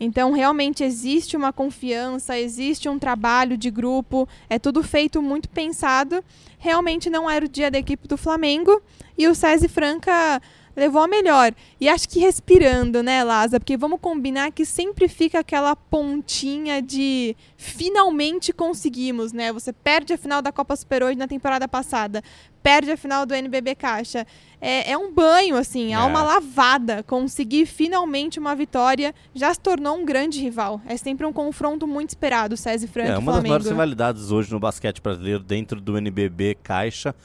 Então, 0.04 0.32
realmente 0.32 0.84
existe 0.84 1.38
uma 1.38 1.54
confiança, 1.54 2.36
existe 2.36 2.90
um 2.90 2.98
trabalho 2.98 3.56
de 3.56 3.70
grupo, 3.70 4.28
é 4.50 4.58
tudo 4.58 4.82
feito 4.82 5.22
muito 5.22 5.48
pensado. 5.48 6.24
Realmente 6.58 7.08
não 7.08 7.30
era 7.30 7.46
o 7.46 7.48
dia 7.48 7.70
da 7.70 7.78
equipe 7.78 8.08
do 8.08 8.18
Flamengo 8.18 8.82
e 9.16 9.28
o 9.28 9.36
César 9.36 9.70
Franca 9.70 10.42
levou 10.76 11.04
a 11.04 11.08
melhor. 11.08 11.54
E 11.80 11.88
acho 11.88 12.10
que 12.10 12.20
respirando, 12.20 13.04
né, 13.04 13.24
Laza? 13.24 13.60
Porque 13.60 13.78
vamos 13.78 14.00
combinar 14.02 14.52
que 14.52 14.66
sempre 14.66 15.08
fica 15.08 15.40
aquela 15.40 15.76
pontinha 15.76 16.82
de 16.82 17.36
finalmente 17.56 18.52
conseguimos, 18.52 19.32
né? 19.32 19.54
Você 19.54 19.72
perde 19.72 20.14
a 20.14 20.18
final 20.18 20.42
da 20.42 20.52
Copa 20.52 20.76
Super 20.76 21.04
8 21.04 21.20
na 21.20 21.28
temporada 21.28 21.68
passada, 21.68 22.24
perde 22.64 22.92
a 22.92 22.98
final 22.98 23.26
do 23.26 23.34
NBB 23.34 23.76
Caixa. 23.76 24.26
É, 24.60 24.92
é 24.92 24.98
um 24.98 25.12
banho, 25.12 25.56
assim, 25.56 25.94
há 25.94 26.02
É. 26.02 26.06
uma 26.06 26.22
lavada. 26.24 27.04
Conseguir 27.04 27.66
finalmente 27.66 28.40
uma 28.40 28.56
vitória 28.56 29.14
já 29.34 29.54
se 29.54 29.60
tornou 29.60 29.98
um 29.98 30.06
grande 30.06 30.40
rival. 30.40 30.80
É 30.88 30.96
sempre 30.98 31.26
um 31.26 31.34
confronto 31.34 31.88
muito 31.88 32.10
esperado, 32.10 32.56
César 32.56 32.88
Franca 32.88 33.14
É, 33.14 33.16
e 33.16 33.18
uma 33.18 33.34
das 33.34 33.44
maiores 33.44 33.68
rivalidades 33.68 34.32
hoje 34.32 34.52
no 34.52 34.60
basquete 34.60 35.02
brasileiro 35.02 35.40
dentro 35.44 35.82
do 35.82 35.98
NBB 35.98 36.58
Caixa 36.62 37.16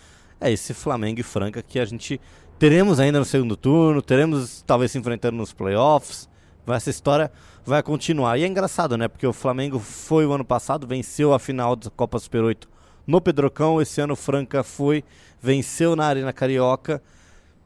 é 0.41 0.51
esse 0.51 0.73
Flamengo 0.73 1.21
e 1.21 1.23
Franca 1.23 1.63
que 1.63 1.79
a 1.79 1.85
gente 1.85 2.21
teremos 2.59 2.99
ainda 2.99 3.19
no 3.19 3.25
segundo 3.25 3.57
turno, 3.57 4.01
teremos 4.01 4.63
talvez 4.67 4.91
se 4.93 4.99
enfrentando 4.99 5.37
nos 5.37 5.53
playoffs. 5.53 6.29
Essa 6.67 6.91
história 6.91 7.31
vai 7.65 7.83
continuar. 7.83 8.39
E 8.39 8.43
é 8.43 8.47
engraçado, 8.47 8.97
né? 8.97 9.07
Porque 9.09 9.27
o 9.27 9.33
Flamengo 9.33 9.79
foi 9.79 10.27
o 10.27 10.33
ano 10.33 10.45
passado, 10.45 10.87
venceu 10.87 11.33
a 11.33 11.39
final 11.39 11.77
da 11.77 11.91
Copa 11.91 12.19
Super 12.19 12.43
8 12.43 12.69
no 13.07 13.21
Pedrocão. 13.21 13.81
Esse 13.81 14.01
ano 14.01 14.15
o 14.15 14.17
Franca 14.17 14.63
foi, 14.63 15.05
venceu 15.41 15.95
na 15.95 16.07
Arena 16.07 16.33
Carioca. 16.33 17.03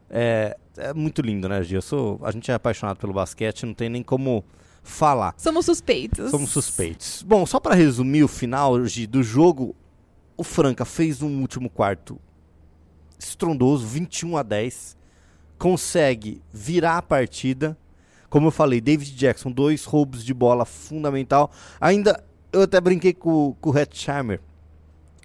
É, 0.09 0.57
é 0.77 0.93
muito 0.93 1.23
lindo, 1.23 1.49
né, 1.49 1.63
Gia? 1.63 1.79
Eu 1.79 1.83
sou, 1.83 2.21
a 2.23 2.31
gente 2.31 2.51
é 2.51 2.55
apaixonado 2.55 2.99
pelo 2.99 3.13
basquete, 3.13 3.65
não 3.65 3.75
tem 3.75 3.89
nem 3.89 4.03
como 4.03 4.45
falar. 4.83 5.35
Somos 5.37 5.67
suspeitos. 5.67 6.31
Somos 6.31 6.51
suspeitos. 6.51 7.23
Bom, 7.23 7.47
só 7.47 7.61
para 7.61 7.75
resumir 7.75 8.25
o 8.25 8.29
final 8.29 8.85
Gi, 8.87 9.07
do 9.07 9.23
jogo, 9.23 9.75
o 10.37 10.45
Franca 10.45 10.85
fez 10.85 11.23
um 11.23 11.41
último 11.41 11.71
quarto 11.71 12.19
estrondoso, 13.19 13.87
21 13.87 14.37
a 14.37 14.43
10. 14.43 14.97
Consegue 15.59 16.41
virar 16.53 16.97
a 16.97 17.03
partida. 17.03 17.77
Como 18.31 18.47
eu 18.47 18.51
falei, 18.51 18.81
David 18.81 19.15
Jackson, 19.15 19.51
dois 19.51 19.85
roubos 19.85 20.25
de 20.25 20.33
bola 20.33 20.65
fundamental. 20.65 21.51
Ainda, 21.81 22.25
eu 22.53 22.63
até 22.63 22.81
brinquei 22.81 23.13
com, 23.13 23.55
com 23.61 23.71
o 23.71 23.79
Hetzheimer. 23.79 24.41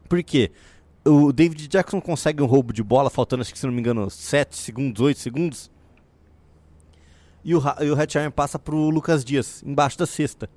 Por 0.07 0.21
quê? 0.23 0.51
O 1.03 1.31
David 1.31 1.67
Jackson 1.67 2.01
consegue 2.01 2.41
um 2.41 2.45
roubo 2.45 2.73
de 2.73 2.81
bola, 2.83 3.09
faltando, 3.09 3.41
acho 3.41 3.53
que 3.53 3.59
se 3.59 3.65
não 3.65 3.73
me 3.73 3.79
engano, 3.79 4.09
7 4.09 4.57
segundos, 4.57 5.01
8 5.01 5.19
segundos. 5.19 5.71
E 7.43 7.53
o, 7.53 7.61
e 7.79 7.91
o 7.91 8.01
Hetzheimer 8.01 8.31
passa 8.31 8.57
pro 8.57 8.89
Lucas 8.89 9.23
Dias, 9.23 9.61
embaixo 9.63 9.99
da 9.99 10.07
cesta. 10.07 10.49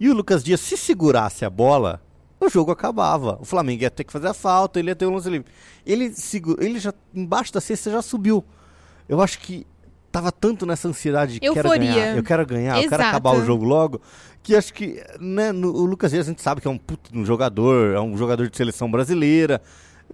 E 0.00 0.08
o 0.08 0.14
Lucas 0.14 0.42
Dias, 0.42 0.60
se 0.60 0.76
segurasse 0.76 1.44
a 1.44 1.50
bola, 1.50 2.02
o 2.40 2.48
jogo 2.48 2.70
acabava. 2.70 3.36
O 3.40 3.44
Flamengo 3.44 3.82
ia 3.82 3.90
ter 3.90 4.04
que 4.04 4.12
fazer 4.12 4.28
a 4.28 4.34
falta, 4.34 4.78
ele 4.78 4.90
ia 4.90 4.96
ter 4.96 5.06
um 5.06 5.14
lance 5.14 5.28
livre. 5.28 5.50
Ele, 5.84 6.12
ele 6.60 6.78
já, 6.78 6.94
embaixo 7.14 7.52
da 7.52 7.60
cesta, 7.60 7.90
já 7.90 8.00
subiu. 8.00 8.44
Eu 9.08 9.20
acho 9.20 9.38
que 9.38 9.66
tava 10.10 10.32
tanto 10.32 10.64
nessa 10.66 10.88
ansiedade 10.88 11.34
de 11.34 11.40
quero 11.52 11.68
ganhar, 11.92 12.16
eu 12.16 12.22
quero 12.22 12.46
ganhar, 12.46 12.76
eu 12.82 12.88
quero 12.88 12.94
Exato. 13.02 13.08
acabar 13.16 13.32
o 13.36 13.44
jogo 13.44 13.64
logo, 13.64 14.00
que 14.42 14.56
acho 14.56 14.72
que 14.72 15.02
né, 15.20 15.52
no- 15.52 15.72
o 15.72 15.84
Lucas 15.84 16.10
Dias 16.12 16.26
a 16.26 16.30
gente 16.30 16.42
sabe 16.42 16.60
que 16.60 16.68
é 16.68 16.70
um 16.70 16.78
puto 16.78 17.10
um 17.16 17.24
jogador, 17.24 17.94
é 17.94 18.00
um 18.00 18.16
jogador 18.16 18.48
de 18.48 18.56
seleção 18.56 18.90
brasileira. 18.90 19.60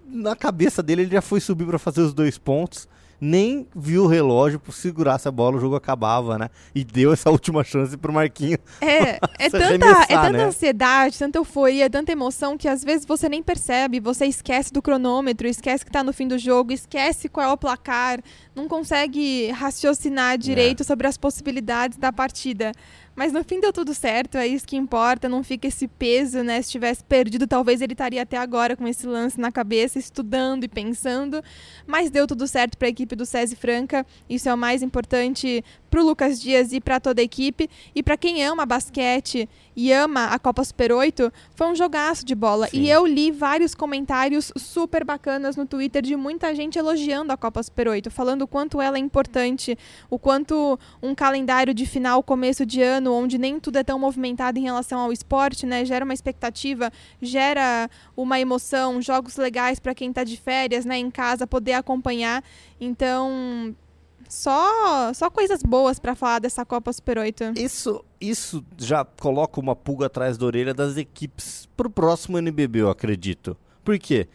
Na 0.06 0.34
cabeça 0.34 0.82
dele 0.82 1.02
ele 1.02 1.10
já 1.12 1.22
foi 1.22 1.40
subir 1.40 1.66
para 1.66 1.78
fazer 1.78 2.00
os 2.00 2.12
dois 2.12 2.36
pontos, 2.38 2.88
nem 3.21 3.66
viu 3.75 4.04
o 4.04 4.06
relógio, 4.06 4.59
por 4.59 4.73
segurasse 4.73 5.26
a 5.28 5.30
bola 5.30 5.56
o 5.56 5.61
jogo 5.61 5.76
acabava, 5.76 6.38
né? 6.38 6.50
E 6.75 6.85
deu 6.85 7.12
essa 7.12 7.30
última 7.33 7.64
chance 7.64 7.97
pro 7.97 8.12
Marquinho. 8.12 8.59
É, 8.80 9.18
é 9.38 9.50
tanta, 9.50 9.64
é 9.64 10.06
tanta 10.06 10.30
né? 10.30 10.44
ansiedade, 10.44 11.18
tanta 11.18 11.38
euforia, 11.38 11.88
tanta 11.88 12.12
emoção 12.12 12.56
que 12.56 12.68
às 12.68 12.85
vezes 12.85 13.06
você 13.06 13.28
nem 13.28 13.42
percebe, 13.42 14.00
você 14.00 14.26
esquece 14.26 14.73
do 14.73 14.83
cronômetro, 14.83 15.47
esquece 15.47 15.85
que 15.85 15.90
tá 15.90 16.02
no 16.02 16.12
fim 16.12 16.28
do 16.28 16.38
jogo, 16.38 16.73
esquece 16.73 17.28
qual 17.28 17.50
é 17.50 17.52
o 17.52 17.56
placar, 17.56 18.21
não 18.54 18.68
consegue 18.68 19.50
raciocinar 19.50 20.38
direito 20.38 20.85
sobre 20.85 21.06
as 21.06 21.16
possibilidades 21.16 21.99
da 21.99 22.12
partida. 22.12 22.73
Mas 23.16 23.33
no 23.33 23.44
fim 23.44 23.61
deu 23.61 23.73
tudo 23.73 23.94
certo, 23.94 24.37
é 24.37 24.47
isso 24.47 24.66
que 24.66 24.76
importa, 24.76 25.28
não 25.28 25.44
fica 25.44 25.68
esse 25.68 25.87
peso, 25.87 26.42
né? 26.42 26.61
Se 26.61 26.71
tivesse 26.71 27.04
perdido, 27.04 27.47
talvez 27.47 27.80
ele 27.80 27.92
estaria 27.92 28.23
até 28.23 28.37
agora 28.37 28.76
com 28.76 28.87
esse 28.88 29.06
lance 29.06 29.38
na 29.38 29.52
cabeça, 29.52 29.99
estudando 29.99 30.64
e 30.64 30.68
pensando. 30.68 31.42
Mas 31.87 32.11
deu 32.11 32.26
tudo 32.26 32.47
certo 32.49 32.76
para 32.76 32.88
a 32.88 32.90
equipe 32.90 33.14
do 33.14 33.25
SESI 33.25 33.54
Franca, 33.54 34.04
isso 34.28 34.49
é 34.49 34.54
o 34.54 34.59
mais 34.59 34.83
importante 34.83 35.64
para 35.88 36.00
o 36.00 36.04
Lucas 36.04 36.40
Dias 36.40 36.73
e 36.73 36.80
para 36.80 36.99
toda 36.99 37.21
a 37.21 37.25
equipe. 37.25 37.71
E 37.94 38.02
para 38.02 38.16
quem 38.16 38.44
ama 38.44 38.66
basquete 38.66 39.49
e 39.76 39.92
ama 39.92 40.26
a 40.26 40.38
Copa 40.38 40.62
Super 40.64 40.92
8, 40.92 41.32
foi 41.54 41.66
um 41.68 41.74
jogaço 41.74 42.24
de 42.24 42.34
bola. 42.34 42.68
Sim. 42.68 42.82
E 42.82 42.90
eu 42.90 43.06
li 43.06 43.30
vários 43.30 43.74
comentários 43.74 44.52
super 44.56 45.04
bacanas 45.04 45.56
no 45.56 45.66
Twitter 45.66 46.02
de 46.02 46.16
muita 46.16 46.54
gente 46.54 46.78
elogiando 46.78 47.32
a 47.32 47.36
Copa 47.36 47.62
Super 47.62 47.88
8, 47.88 48.10
falando 48.10 48.42
o 48.42 48.46
quanto 48.46 48.80
ela 48.80 48.96
é 48.96 49.00
importante, 49.00 49.76
o 50.08 50.18
quanto 50.18 50.78
um 51.02 51.14
calendário 51.14 51.74
de 51.74 51.86
final, 51.86 52.22
começo 52.22 52.64
de 52.64 52.82
ano, 52.82 53.12
onde 53.12 53.38
nem 53.38 53.58
tudo 53.58 53.78
é 53.78 53.84
tão 53.84 53.98
movimentado 53.98 54.58
em 54.58 54.62
relação 54.62 55.00
ao 55.00 55.12
esporte, 55.12 55.66
né? 55.66 55.84
Gera 55.84 56.04
uma 56.04 56.14
expectativa, 56.14 56.92
gera 57.20 57.88
uma 58.16 58.38
emoção, 58.38 59.00
jogos 59.02 59.36
legais 59.36 59.78
para 59.78 59.94
quem 59.94 60.10
está 60.10 60.24
de 60.24 60.36
férias, 60.36 60.84
né, 60.84 60.98
em 60.98 61.10
casa, 61.10 61.46
poder 61.46 61.74
acompanhar. 61.74 62.42
Então, 62.80 63.74
só 64.28 65.12
só 65.12 65.30
coisas 65.30 65.62
boas 65.62 65.98
para 65.98 66.14
falar 66.14 66.38
dessa 66.38 66.64
Copa 66.64 66.92
Super 66.92 67.18
8. 67.18 67.54
Isso, 67.56 68.04
isso 68.20 68.64
já 68.78 69.04
coloca 69.04 69.60
uma 69.60 69.76
pulga 69.76 70.06
atrás 70.06 70.36
da 70.36 70.46
orelha 70.46 70.74
das 70.74 70.96
equipes 70.96 71.68
pro 71.76 71.90
próximo 71.90 72.38
NBB, 72.38 72.82
eu 72.82 72.90
acredito. 72.90 73.56
Por 73.84 73.98
quê? 73.98 74.28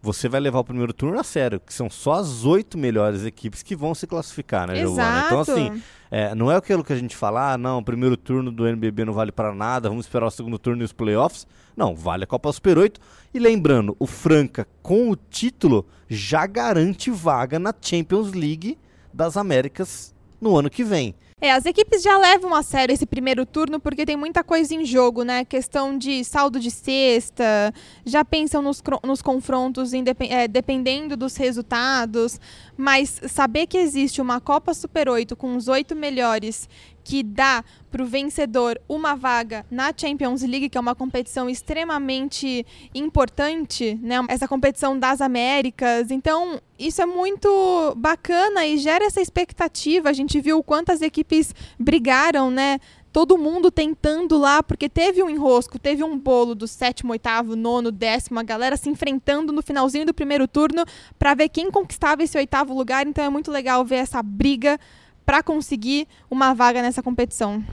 Você 0.00 0.28
vai 0.28 0.40
levar 0.40 0.58
o 0.58 0.64
primeiro 0.64 0.92
turno 0.92 1.18
a 1.20 1.22
sério, 1.22 1.60
que 1.60 1.72
são 1.72 1.88
só 1.88 2.14
as 2.14 2.44
oito 2.44 2.76
melhores 2.76 3.24
equipes 3.24 3.62
que 3.62 3.76
vão 3.76 3.94
se 3.94 4.04
classificar, 4.04 4.66
né, 4.66 4.74
Giovana? 4.74 5.26
Então, 5.26 5.40
assim, 5.40 5.82
é, 6.10 6.34
não 6.34 6.50
é 6.50 6.56
aquilo 6.56 6.82
que 6.82 6.92
a 6.92 6.96
gente 6.96 7.16
fala, 7.16 7.52
ah, 7.52 7.58
não, 7.58 7.78
o 7.78 7.84
primeiro 7.84 8.16
turno 8.16 8.50
do 8.50 8.66
NBB 8.66 9.04
não 9.04 9.12
vale 9.12 9.30
para 9.30 9.54
nada, 9.54 9.88
vamos 9.88 10.06
esperar 10.06 10.26
o 10.26 10.30
segundo 10.30 10.58
turno 10.58 10.82
e 10.82 10.84
os 10.84 10.92
playoffs. 10.92 11.46
Não, 11.76 11.94
vale 11.94 12.24
a 12.24 12.26
Copa 12.26 12.52
Super 12.52 12.78
8. 12.78 13.00
E 13.32 13.38
lembrando, 13.38 13.96
o 13.96 14.06
Franca, 14.06 14.66
com 14.82 15.08
o 15.08 15.14
título, 15.14 15.86
já 16.08 16.46
garante 16.46 17.08
vaga 17.08 17.60
na 17.60 17.72
Champions 17.80 18.32
League 18.32 18.76
das 19.12 19.36
Américas 19.36 20.14
no 20.40 20.56
ano 20.56 20.68
que 20.68 20.82
vem. 20.82 21.14
É, 21.44 21.50
as 21.50 21.66
equipes 21.66 22.04
já 22.04 22.16
levam 22.18 22.54
a 22.54 22.62
sério 22.62 22.92
esse 22.92 23.04
primeiro 23.04 23.44
turno 23.44 23.80
porque 23.80 24.06
tem 24.06 24.16
muita 24.16 24.44
coisa 24.44 24.72
em 24.76 24.84
jogo, 24.84 25.24
né? 25.24 25.44
Questão 25.44 25.98
de 25.98 26.22
saldo 26.22 26.60
de 26.60 26.70
cesta, 26.70 27.74
já 28.06 28.24
pensam 28.24 28.62
nos, 28.62 28.80
nos 29.02 29.20
confrontos 29.20 29.90
é, 29.92 30.46
dependendo 30.46 31.16
dos 31.16 31.36
resultados, 31.36 32.40
mas 32.76 33.20
saber 33.26 33.66
que 33.66 33.76
existe 33.76 34.22
uma 34.22 34.40
Copa 34.40 34.72
Super 34.72 35.08
8 35.08 35.34
com 35.34 35.56
os 35.56 35.66
oito 35.66 35.96
melhores 35.96 36.68
que 37.04 37.22
dá 37.22 37.64
para 37.90 38.02
o 38.02 38.06
vencedor 38.06 38.80
uma 38.88 39.14
vaga 39.14 39.66
na 39.70 39.92
Champions 39.94 40.42
League, 40.42 40.68
que 40.68 40.78
é 40.78 40.80
uma 40.80 40.94
competição 40.94 41.48
extremamente 41.48 42.64
importante, 42.94 43.98
né? 44.02 44.16
Essa 44.28 44.48
competição 44.48 44.98
das 44.98 45.20
Américas. 45.20 46.10
Então, 46.10 46.60
isso 46.78 47.02
é 47.02 47.06
muito 47.06 47.94
bacana 47.96 48.66
e 48.66 48.78
gera 48.78 49.04
essa 49.04 49.20
expectativa. 49.20 50.08
A 50.08 50.12
gente 50.12 50.40
viu 50.40 50.62
quantas 50.62 51.02
equipes 51.02 51.54
brigaram, 51.78 52.50
né? 52.50 52.78
Todo 53.12 53.36
mundo 53.36 53.70
tentando 53.70 54.38
lá, 54.38 54.62
porque 54.62 54.88
teve 54.88 55.22
um 55.22 55.28
enrosco, 55.28 55.78
teve 55.78 56.02
um 56.02 56.18
bolo 56.18 56.54
do 56.54 56.66
sétimo, 56.66 57.12
oitavo, 57.12 57.54
nono, 57.54 57.92
décimo, 57.92 58.40
a 58.40 58.42
galera 58.42 58.74
se 58.74 58.88
enfrentando 58.88 59.52
no 59.52 59.62
finalzinho 59.62 60.06
do 60.06 60.14
primeiro 60.14 60.48
turno 60.48 60.82
para 61.18 61.34
ver 61.34 61.50
quem 61.50 61.70
conquistava 61.70 62.22
esse 62.22 62.38
oitavo 62.38 62.72
lugar. 62.72 63.06
Então 63.06 63.22
é 63.22 63.28
muito 63.28 63.50
legal 63.50 63.84
ver 63.84 63.96
essa 63.96 64.22
briga 64.22 64.80
para 65.24 65.42
conseguir 65.42 66.06
uma 66.30 66.54
vaga 66.54 66.82
nessa 66.82 67.02
competição. 67.02 67.64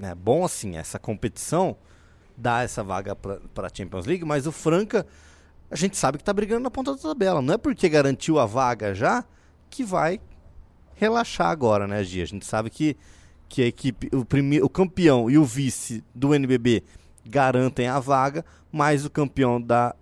É 0.00 0.14
bom 0.14 0.44
assim, 0.44 0.76
essa 0.76 0.98
competição 0.98 1.76
dá 2.36 2.62
essa 2.62 2.82
vaga 2.82 3.14
para 3.14 3.66
a 3.66 3.70
Champions 3.72 4.06
League, 4.06 4.24
mas 4.24 4.46
o 4.46 4.52
Franca, 4.52 5.06
a 5.70 5.76
gente 5.76 5.96
sabe 5.96 6.18
que 6.18 6.24
tá 6.24 6.32
brigando 6.32 6.62
na 6.62 6.70
ponta 6.70 6.92
da 6.94 6.98
tabela. 6.98 7.40
Não 7.42 7.54
é 7.54 7.58
porque 7.58 7.88
garantiu 7.88 8.38
a 8.38 8.46
vaga 8.46 8.94
já 8.94 9.24
que 9.70 9.84
vai 9.84 10.20
relaxar 10.94 11.48
agora, 11.48 11.86
né, 11.86 12.02
Gia? 12.04 12.24
A 12.24 12.26
gente 12.26 12.46
sabe 12.46 12.70
que, 12.70 12.96
que 13.48 13.62
a 13.62 13.66
equipe, 13.66 14.08
o, 14.14 14.24
prime, 14.24 14.60
o 14.60 14.68
campeão 14.68 15.30
e 15.30 15.38
o 15.38 15.44
vice 15.44 16.04
do 16.14 16.34
NBB 16.34 16.82
garantem 17.24 17.86
a 17.86 17.98
vaga, 18.00 18.44
mas 18.70 19.04
o 19.04 19.10
campeão 19.10 19.60
da 19.60 19.94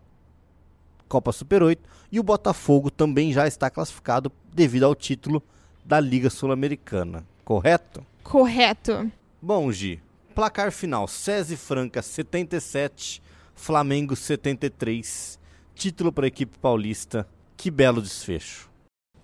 Copa 1.09 1.33
Super 1.33 1.63
8 1.63 1.83
e 2.11 2.19
o 2.19 2.23
Botafogo 2.23 2.91
também 2.91 3.33
já 3.33 3.47
está 3.47 3.69
classificado 3.69 4.33
devido 4.53 4.85
ao 4.85 4.95
título 4.95 5.43
da 5.85 6.01
Liga 6.01 6.31
Sul-Americana, 6.31 7.25
correto? 7.45 8.05
Correto. 8.23 9.11
Bom, 9.41 9.71
Gi, 9.73 10.01
placar 10.35 10.71
final: 10.73 11.09
SESI 11.09 11.57
Franca 11.57 12.03
77, 12.03 13.23
Flamengo 13.55 14.15
73. 14.15 15.39
Título 15.75 16.13
para 16.13 16.27
a 16.27 16.29
equipe 16.29 16.59
paulista. 16.59 17.27
Que 17.57 17.71
belo 17.71 18.01
desfecho. 18.01 18.71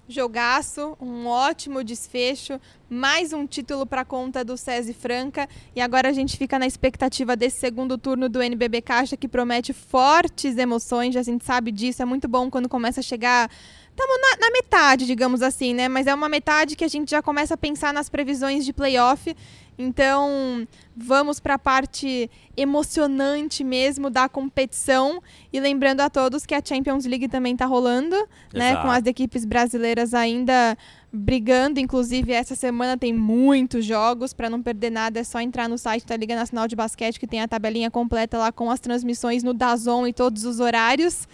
Jogaço, 0.09 0.97
um 1.01 1.27
ótimo 1.27 1.83
desfecho, 1.83 2.61
mais 2.89 3.33
um 3.33 3.45
título 3.45 3.85
para 3.85 4.05
conta 4.05 4.45
do 4.45 4.57
SESI 4.57 4.95
Franca 4.95 5.49
e 5.75 5.81
agora 5.81 6.09
a 6.09 6.13
gente 6.13 6.37
fica 6.37 6.61
na 6.61 6.67
expectativa 6.67 7.35
desse 7.35 7.59
segundo 7.59 7.99
turno 7.99 8.29
do 8.29 8.41
NBB 8.41 8.83
Caixa 8.83 9.17
que 9.17 9.27
promete 9.27 9.73
fortes 9.73 10.57
emoções, 10.57 11.17
a 11.17 11.25
gente 11.25 11.45
sabe 11.45 11.73
disso, 11.73 12.03
é 12.03 12.05
muito 12.05 12.29
bom 12.29 12.49
quando 12.49 12.69
começa 12.69 13.01
a 13.01 13.03
chegar 13.03 13.51
Estamos 13.99 14.19
na, 14.21 14.47
na 14.47 14.53
metade, 14.53 15.07
digamos 15.07 15.41
assim, 15.41 15.73
né? 15.73 15.89
Mas 15.89 16.07
é 16.07 16.15
uma 16.15 16.29
metade 16.29 16.77
que 16.77 16.85
a 16.85 16.89
gente 16.89 17.11
já 17.11 17.23
começa 17.23 17.55
a 17.55 17.57
pensar 17.57 17.95
nas 17.95 18.11
previsões 18.11 18.63
de 18.67 18.71
playoff. 18.71 19.35
Então, 19.79 20.69
vamos 20.95 21.41
para 21.41 21.55
a 21.55 21.59
parte 21.59 22.31
emocionante 22.55 23.65
mesmo 23.65 24.11
da 24.11 24.29
competição. 24.29 25.23
E 25.51 25.59
lembrando 25.59 26.03
a 26.03 26.11
todos 26.11 26.45
que 26.45 26.55
a 26.55 26.61
Champions 26.63 27.07
League 27.07 27.27
também 27.27 27.55
está 27.55 27.65
rolando, 27.65 28.17
né? 28.53 28.73
Exato. 28.73 28.83
Com 28.83 28.91
as 28.91 29.07
equipes 29.07 29.47
brasileiras 29.47 30.13
ainda 30.13 30.77
brigando. 31.11 31.81
Inclusive, 31.81 32.33
essa 32.33 32.55
semana 32.55 32.99
tem 32.99 33.15
muitos 33.15 33.83
jogos. 33.83 34.35
Para 34.35 34.51
não 34.51 34.61
perder 34.63 34.91
nada, 34.91 35.21
é 35.21 35.25
só 35.25 35.41
entrar 35.41 35.71
no 35.71 35.79
site 35.79 36.05
da 36.05 36.19
Liga 36.19 36.37
Nacional 36.37 36.69
de 36.69 36.77
Basquete, 36.77 37.19
que 37.19 37.27
tem 37.27 37.41
a 37.41 37.49
tabelinha 37.49 37.91
completa 37.91 38.37
lá 38.37 38.53
com 38.53 38.71
as 38.71 38.79
transmissões 38.79 39.43
no 39.43 39.55
Dazon 39.55 40.07
e 40.07 40.13
todos 40.13 40.45
os 40.45 40.61
horários. 40.61 41.27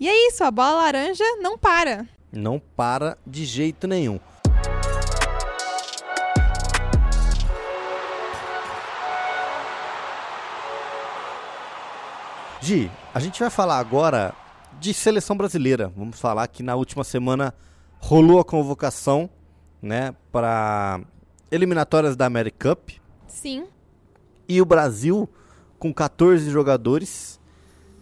E 0.00 0.08
é 0.08 0.28
isso, 0.28 0.42
a 0.42 0.50
bola 0.50 0.82
laranja 0.82 1.24
não 1.40 1.56
para. 1.56 2.06
Não 2.32 2.58
para 2.58 3.16
de 3.26 3.44
jeito 3.44 3.86
nenhum. 3.86 4.18
Gi, 12.60 12.90
a 13.12 13.18
gente 13.18 13.40
vai 13.40 13.50
falar 13.50 13.78
agora 13.78 14.34
de 14.78 14.94
seleção 14.94 15.36
brasileira. 15.36 15.92
Vamos 15.96 16.20
falar 16.20 16.46
que 16.48 16.62
na 16.62 16.74
última 16.74 17.04
semana 17.04 17.54
rolou 17.98 18.40
a 18.40 18.44
convocação, 18.44 19.28
né, 19.80 20.14
para 20.30 21.00
eliminatórias 21.50 22.16
da 22.16 22.24
America 22.24 22.76
Cup 22.76 22.90
Sim. 23.26 23.66
e 24.48 24.60
o 24.60 24.64
Brasil 24.64 25.28
com 25.78 25.92
14 25.92 26.50
jogadores, 26.50 27.40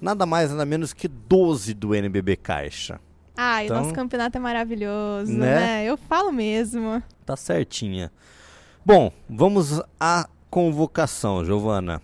nada 0.00 0.24
mais 0.26 0.50
nada 0.50 0.64
menos 0.64 0.92
que 0.92 1.06
12 1.08 1.74
do 1.74 1.94
NBB 1.94 2.36
Caixa. 2.36 3.00
Ai, 3.36 3.64
Então, 3.64 3.76
o 3.76 3.80
nosso 3.80 3.94
campeonato 3.94 4.36
é 4.36 4.40
maravilhoso, 4.40 5.32
né? 5.32 5.54
né? 5.60 5.84
Eu 5.84 5.96
falo 5.96 6.30
mesmo. 6.32 7.02
Tá 7.24 7.36
certinha. 7.36 8.12
Bom, 8.84 9.12
vamos 9.28 9.80
à 9.98 10.28
convocação, 10.50 11.44
Giovana. 11.44 12.02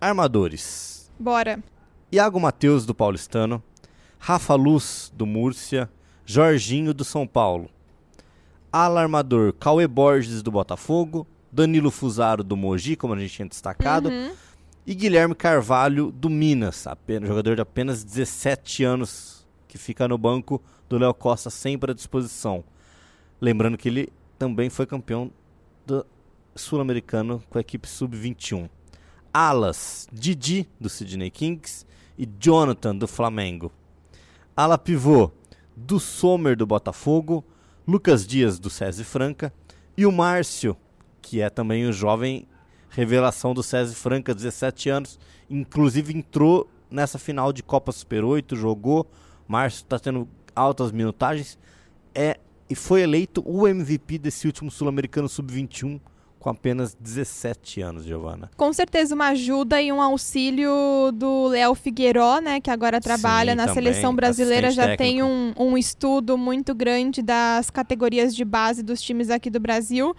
Armadores. 0.00 1.10
Bora. 1.18 1.58
Iago 2.12 2.38
Matheus, 2.40 2.84
do 2.84 2.94
Paulistano. 2.94 3.62
Rafa 4.18 4.54
Luz, 4.54 5.12
do 5.14 5.24
Múrcia. 5.24 5.88
Jorginho, 6.24 6.92
do 6.92 7.04
São 7.04 7.26
Paulo. 7.26 7.70
Alarmador, 8.72 9.52
Cauê 9.54 9.86
Borges, 9.86 10.42
do 10.42 10.50
Botafogo. 10.50 11.26
Danilo 11.50 11.90
Fusaro, 11.90 12.44
do 12.44 12.56
Mogi, 12.56 12.96
como 12.96 13.14
a 13.14 13.18
gente 13.18 13.32
tinha 13.32 13.48
destacado. 13.48 14.08
Uhum. 14.10 14.32
E 14.86 14.94
Guilherme 14.94 15.34
Carvalho, 15.34 16.12
do 16.12 16.30
Minas, 16.30 16.86
apenas, 16.86 17.28
jogador 17.28 17.56
de 17.56 17.60
apenas 17.60 18.04
17 18.04 18.84
anos, 18.84 19.44
que 19.66 19.76
fica 19.76 20.06
no 20.06 20.16
banco 20.16 20.62
do 20.88 20.96
Léo 20.96 21.12
Costa 21.12 21.50
sempre 21.50 21.90
à 21.90 21.94
disposição. 21.94 22.62
Lembrando 23.40 23.76
que 23.76 23.88
ele 23.88 24.12
também 24.38 24.70
foi 24.70 24.86
campeão 24.86 25.32
do 25.84 26.06
Sul-Americano 26.54 27.42
com 27.50 27.58
a 27.58 27.60
equipe 27.60 27.88
Sub-21. 27.88 28.70
Alas, 29.34 30.06
Didi, 30.12 30.68
do 30.80 30.88
Sydney 30.88 31.30
Kings, 31.32 31.84
e 32.16 32.24
Jonathan, 32.38 32.94
do 32.94 33.08
Flamengo. 33.08 33.72
Ala 34.56 34.78
pivô, 34.78 35.32
do 35.74 35.98
Sommer, 35.98 36.56
do 36.56 36.64
Botafogo, 36.64 37.44
Lucas 37.88 38.24
Dias, 38.24 38.56
do 38.60 38.70
SESI 38.70 39.02
Franca, 39.02 39.52
e 39.96 40.06
o 40.06 40.12
Márcio, 40.12 40.76
que 41.20 41.40
é 41.40 41.50
também 41.50 41.86
o 41.86 41.92
jovem 41.92 42.46
revelação 42.96 43.52
do 43.52 43.62
César 43.62 43.94
Franca, 43.94 44.34
17 44.34 44.88
anos, 44.88 45.18
inclusive 45.50 46.16
entrou 46.16 46.66
nessa 46.90 47.18
final 47.18 47.52
de 47.52 47.62
Copa 47.62 47.92
Super 47.92 48.24
8, 48.24 48.56
jogou, 48.56 49.06
Márcio 49.46 49.82
está 49.82 49.98
tendo 49.98 50.26
altas 50.54 50.90
minutagens, 50.90 51.58
é 52.14 52.38
e 52.68 52.74
foi 52.74 53.02
eleito 53.02 53.44
o 53.46 53.68
MVP 53.68 54.18
desse 54.18 54.46
último 54.46 54.72
Sul-Americano 54.72 55.28
Sub-21 55.28 56.00
com 56.40 56.50
apenas 56.50 56.96
17 56.98 57.80
anos, 57.80 58.04
Giovana. 58.04 58.50
Com 58.56 58.72
certeza 58.72 59.14
uma 59.14 59.28
ajuda 59.28 59.82
e 59.82 59.92
um 59.92 60.00
auxílio 60.00 60.70
do 61.12 61.48
Léo 61.48 61.74
Figueiró, 61.74 62.40
né, 62.40 62.60
que 62.60 62.70
agora 62.70 63.00
trabalha 63.00 63.52
Sim, 63.52 63.56
na 63.56 63.66
também, 63.66 63.84
seleção 63.84 64.14
brasileira, 64.14 64.70
já 64.70 64.84
assistente 64.84 64.98
tem 64.98 65.16
técnico. 65.20 65.62
um, 65.62 65.72
um 65.72 65.78
estudo 65.78 66.38
muito 66.38 66.74
grande 66.74 67.20
das 67.20 67.68
categorias 67.68 68.34
de 68.34 68.44
base 68.44 68.82
dos 68.82 69.02
times 69.02 69.28
aqui 69.28 69.50
do 69.50 69.60
Brasil. 69.60 70.14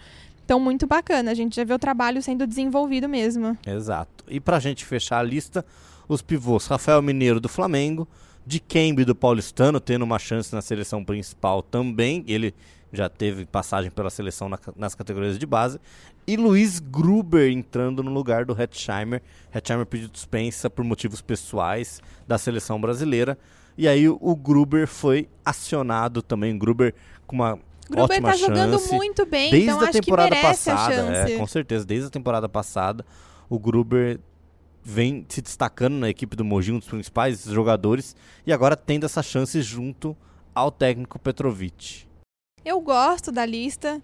Então, 0.48 0.58
muito 0.58 0.86
bacana. 0.86 1.30
A 1.30 1.34
gente 1.34 1.56
já 1.56 1.62
vê 1.62 1.74
o 1.74 1.78
trabalho 1.78 2.22
sendo 2.22 2.46
desenvolvido 2.46 3.06
mesmo. 3.06 3.54
Exato. 3.66 4.24
E 4.30 4.40
pra 4.40 4.58
gente 4.58 4.82
fechar 4.82 5.18
a 5.18 5.22
lista, 5.22 5.62
os 6.08 6.22
pivôs 6.22 6.66
Rafael 6.66 7.02
Mineiro 7.02 7.38
do 7.38 7.50
Flamengo, 7.50 8.08
de 8.46 8.58
Kembe 8.58 9.04
do 9.04 9.14
Paulistano, 9.14 9.78
tendo 9.78 10.06
uma 10.06 10.18
chance 10.18 10.54
na 10.54 10.62
seleção 10.62 11.04
principal 11.04 11.60
também. 11.60 12.24
Ele 12.26 12.54
já 12.90 13.10
teve 13.10 13.44
passagem 13.44 13.90
pela 13.90 14.08
seleção 14.08 14.48
na- 14.48 14.58
nas 14.74 14.94
categorias 14.94 15.38
de 15.38 15.44
base. 15.44 15.78
E 16.26 16.34
Luiz 16.34 16.80
Gruber 16.80 17.50
entrando 17.52 18.02
no 18.02 18.10
lugar 18.10 18.46
do 18.46 18.58
Hetzheimer. 18.58 19.20
Hetzheimer 19.54 19.84
pediu 19.84 20.08
dispensa 20.08 20.70
por 20.70 20.82
motivos 20.82 21.20
pessoais 21.20 22.00
da 22.26 22.38
seleção 22.38 22.80
brasileira. 22.80 23.36
E 23.76 23.86
aí 23.86 24.08
o 24.08 24.34
Gruber 24.34 24.86
foi 24.88 25.28
acionado 25.44 26.22
também. 26.22 26.56
Gruber 26.56 26.94
com 27.26 27.36
uma 27.36 27.58
Gruber 27.88 28.16
ótima 28.16 28.30
tá 28.30 28.36
jogando 28.36 28.78
chance. 28.78 28.94
muito 28.94 29.26
bem, 29.26 29.50
Desde 29.50 29.68
então 29.70 29.80
a 29.80 29.84
acho 29.84 29.92
temporada 29.92 30.28
que 30.30 30.42
merece 30.42 30.70
passada, 30.70 30.94
a 30.94 30.96
chance. 31.14 31.32
é, 31.32 31.36
com 31.38 31.46
certeza, 31.46 31.84
desde 31.84 32.06
a 32.06 32.10
temporada 32.10 32.48
passada, 32.48 33.04
o 33.48 33.58
Gruber 33.58 34.20
vem 34.82 35.24
se 35.28 35.42
destacando 35.42 35.94
na 35.94 36.08
equipe 36.08 36.34
do 36.36 36.44
Mogi, 36.44 36.72
um 36.72 36.78
dos 36.78 36.88
principais 36.88 37.44
jogadores, 37.44 38.16
e 38.46 38.52
agora 38.52 38.76
tendo 38.76 39.04
essa 39.04 39.22
chance 39.22 39.60
junto 39.62 40.16
ao 40.54 40.70
técnico 40.70 41.18
Petrovic. 41.18 42.06
Eu 42.64 42.80
gosto 42.80 43.30
da 43.30 43.44
lista. 43.46 44.02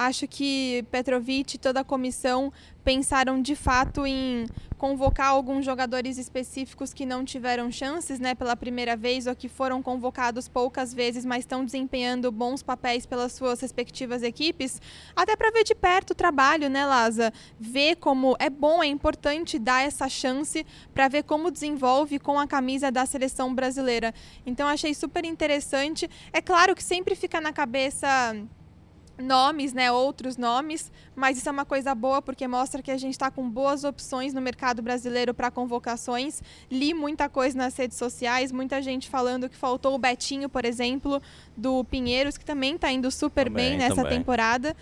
Acho 0.00 0.26
que 0.26 0.82
Petrovic 0.90 1.56
e 1.56 1.58
toda 1.58 1.80
a 1.80 1.84
comissão 1.84 2.50
pensaram 2.82 3.42
de 3.42 3.54
fato 3.54 4.06
em 4.06 4.46
convocar 4.78 5.28
alguns 5.28 5.62
jogadores 5.62 6.16
específicos 6.16 6.94
que 6.94 7.04
não 7.04 7.22
tiveram 7.22 7.70
chances 7.70 8.18
né, 8.18 8.34
pela 8.34 8.56
primeira 8.56 8.96
vez 8.96 9.26
ou 9.26 9.36
que 9.36 9.46
foram 9.46 9.82
convocados 9.82 10.48
poucas 10.48 10.94
vezes, 10.94 11.22
mas 11.22 11.40
estão 11.40 11.66
desempenhando 11.66 12.32
bons 12.32 12.62
papéis 12.62 13.04
pelas 13.04 13.32
suas 13.32 13.60
respectivas 13.60 14.22
equipes, 14.22 14.80
até 15.14 15.36
para 15.36 15.50
ver 15.50 15.64
de 15.64 15.74
perto 15.74 16.12
o 16.12 16.14
trabalho, 16.14 16.70
né, 16.70 16.86
Laza? 16.86 17.30
Ver 17.58 17.96
como 17.96 18.34
é 18.38 18.48
bom, 18.48 18.82
é 18.82 18.86
importante 18.86 19.58
dar 19.58 19.82
essa 19.82 20.08
chance 20.08 20.64
para 20.94 21.08
ver 21.08 21.24
como 21.24 21.50
desenvolve 21.50 22.18
com 22.18 22.38
a 22.38 22.46
camisa 22.46 22.90
da 22.90 23.04
seleção 23.04 23.54
brasileira. 23.54 24.14
Então 24.46 24.66
achei 24.66 24.94
super 24.94 25.26
interessante. 25.26 26.08
É 26.32 26.40
claro 26.40 26.74
que 26.74 26.82
sempre 26.82 27.14
fica 27.14 27.38
na 27.38 27.52
cabeça 27.52 28.08
nomes, 29.20 29.72
né, 29.72 29.90
outros 29.92 30.36
nomes, 30.36 30.90
mas 31.14 31.38
isso 31.38 31.48
é 31.48 31.52
uma 31.52 31.64
coisa 31.64 31.94
boa 31.94 32.20
porque 32.20 32.46
mostra 32.48 32.82
que 32.82 32.90
a 32.90 32.96
gente 32.96 33.12
está 33.12 33.30
com 33.30 33.48
boas 33.48 33.84
opções 33.84 34.32
no 34.32 34.40
mercado 34.40 34.82
brasileiro 34.82 35.32
para 35.34 35.50
convocações. 35.50 36.42
Li 36.70 36.94
muita 36.94 37.28
coisa 37.28 37.56
nas 37.56 37.76
redes 37.76 37.96
sociais, 37.96 38.50
muita 38.52 38.80
gente 38.82 39.08
falando 39.08 39.48
que 39.48 39.56
faltou 39.56 39.94
o 39.94 39.98
Betinho, 39.98 40.48
por 40.48 40.64
exemplo, 40.64 41.20
do 41.56 41.84
Pinheiros, 41.84 42.36
que 42.36 42.44
também 42.44 42.74
está 42.74 42.90
indo 42.90 43.10
super 43.10 43.44
Também, 43.44 43.70
bem 43.70 43.78
nessa 43.78 43.96
também. 43.96 44.18
temporada. 44.18 44.76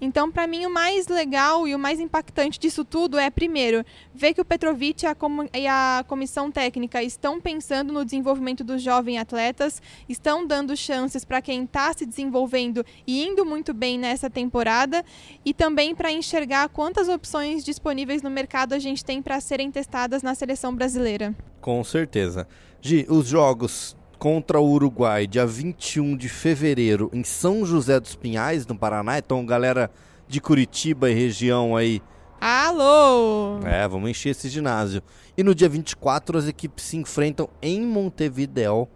Então, 0.00 0.30
para 0.30 0.46
mim, 0.46 0.66
o 0.66 0.70
mais 0.70 1.08
legal 1.08 1.66
e 1.66 1.74
o 1.74 1.78
mais 1.78 2.00
impactante 2.00 2.58
disso 2.58 2.84
tudo 2.84 3.18
é, 3.18 3.30
primeiro, 3.30 3.84
ver 4.14 4.34
que 4.34 4.40
o 4.40 4.44
Petrovic 4.44 5.04
e 5.04 5.06
a, 5.06 5.14
comu- 5.14 5.48
e 5.54 5.66
a 5.66 6.04
comissão 6.06 6.50
técnica 6.50 7.02
estão 7.02 7.40
pensando 7.40 7.92
no 7.92 8.04
desenvolvimento 8.04 8.62
dos 8.62 8.82
jovens 8.82 9.18
atletas, 9.18 9.80
estão 10.08 10.46
dando 10.46 10.76
chances 10.76 11.24
para 11.24 11.40
quem 11.40 11.64
está 11.64 11.92
se 11.92 12.04
desenvolvendo 12.04 12.84
e 13.06 13.24
indo 13.24 13.44
muito 13.44 13.72
bem 13.72 13.98
nessa 13.98 14.28
temporada, 14.28 15.04
e 15.44 15.54
também 15.54 15.94
para 15.94 16.12
enxergar 16.12 16.68
quantas 16.68 17.08
opções 17.08 17.64
disponíveis 17.64 18.22
no 18.22 18.30
mercado 18.30 18.72
a 18.72 18.78
gente 18.78 19.04
tem 19.04 19.22
para 19.22 19.40
serem 19.40 19.70
testadas 19.70 20.22
na 20.22 20.34
seleção 20.34 20.74
brasileira. 20.74 21.34
Com 21.60 21.82
certeza. 21.82 22.46
Gi, 22.80 23.06
os 23.08 23.26
jogos 23.26 23.96
contra 24.24 24.58
o 24.58 24.66
Uruguai, 24.66 25.26
dia 25.26 25.44
21 25.46 26.16
de 26.16 26.30
fevereiro, 26.30 27.10
em 27.12 27.22
São 27.22 27.66
José 27.66 28.00
dos 28.00 28.16
Pinhais, 28.16 28.66
no 28.66 28.74
Paraná. 28.74 29.18
Então, 29.18 29.44
galera 29.44 29.90
de 30.26 30.40
Curitiba 30.40 31.10
e 31.10 31.14
região 31.14 31.76
aí, 31.76 32.00
Alô! 32.40 33.60
É, 33.66 33.86
vamos 33.86 34.08
encher 34.08 34.30
esse 34.30 34.48
ginásio. 34.48 35.02
E 35.36 35.42
no 35.42 35.54
dia 35.54 35.68
24, 35.68 36.38
as 36.38 36.48
equipes 36.48 36.86
se 36.86 36.96
enfrentam 36.96 37.50
em 37.60 37.82
Montevideo 37.82 38.88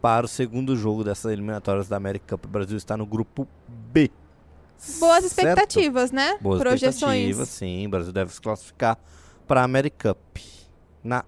para 0.00 0.24
o 0.24 0.28
segundo 0.28 0.74
jogo 0.74 1.04
dessas 1.04 1.30
eliminatórias 1.30 1.86
da 1.86 1.98
América 1.98 2.38
Cup. 2.38 2.46
O 2.46 2.48
Brasil 2.48 2.78
está 2.78 2.96
no 2.96 3.04
grupo 3.04 3.46
B. 3.68 4.10
Boas 4.98 5.24
Certo? 5.24 5.26
expectativas, 5.26 6.10
né? 6.10 6.38
Boas 6.40 6.58
Projeções. 6.58 7.32
expectativas, 7.32 7.48
sim. 7.50 7.86
O 7.86 7.90
Brasil 7.90 8.12
deve 8.14 8.32
se 8.32 8.40
classificar 8.40 8.98
para 9.46 9.60
a 9.60 9.64
América 9.64 10.14
Cup 10.14 10.38
na, 11.02 11.22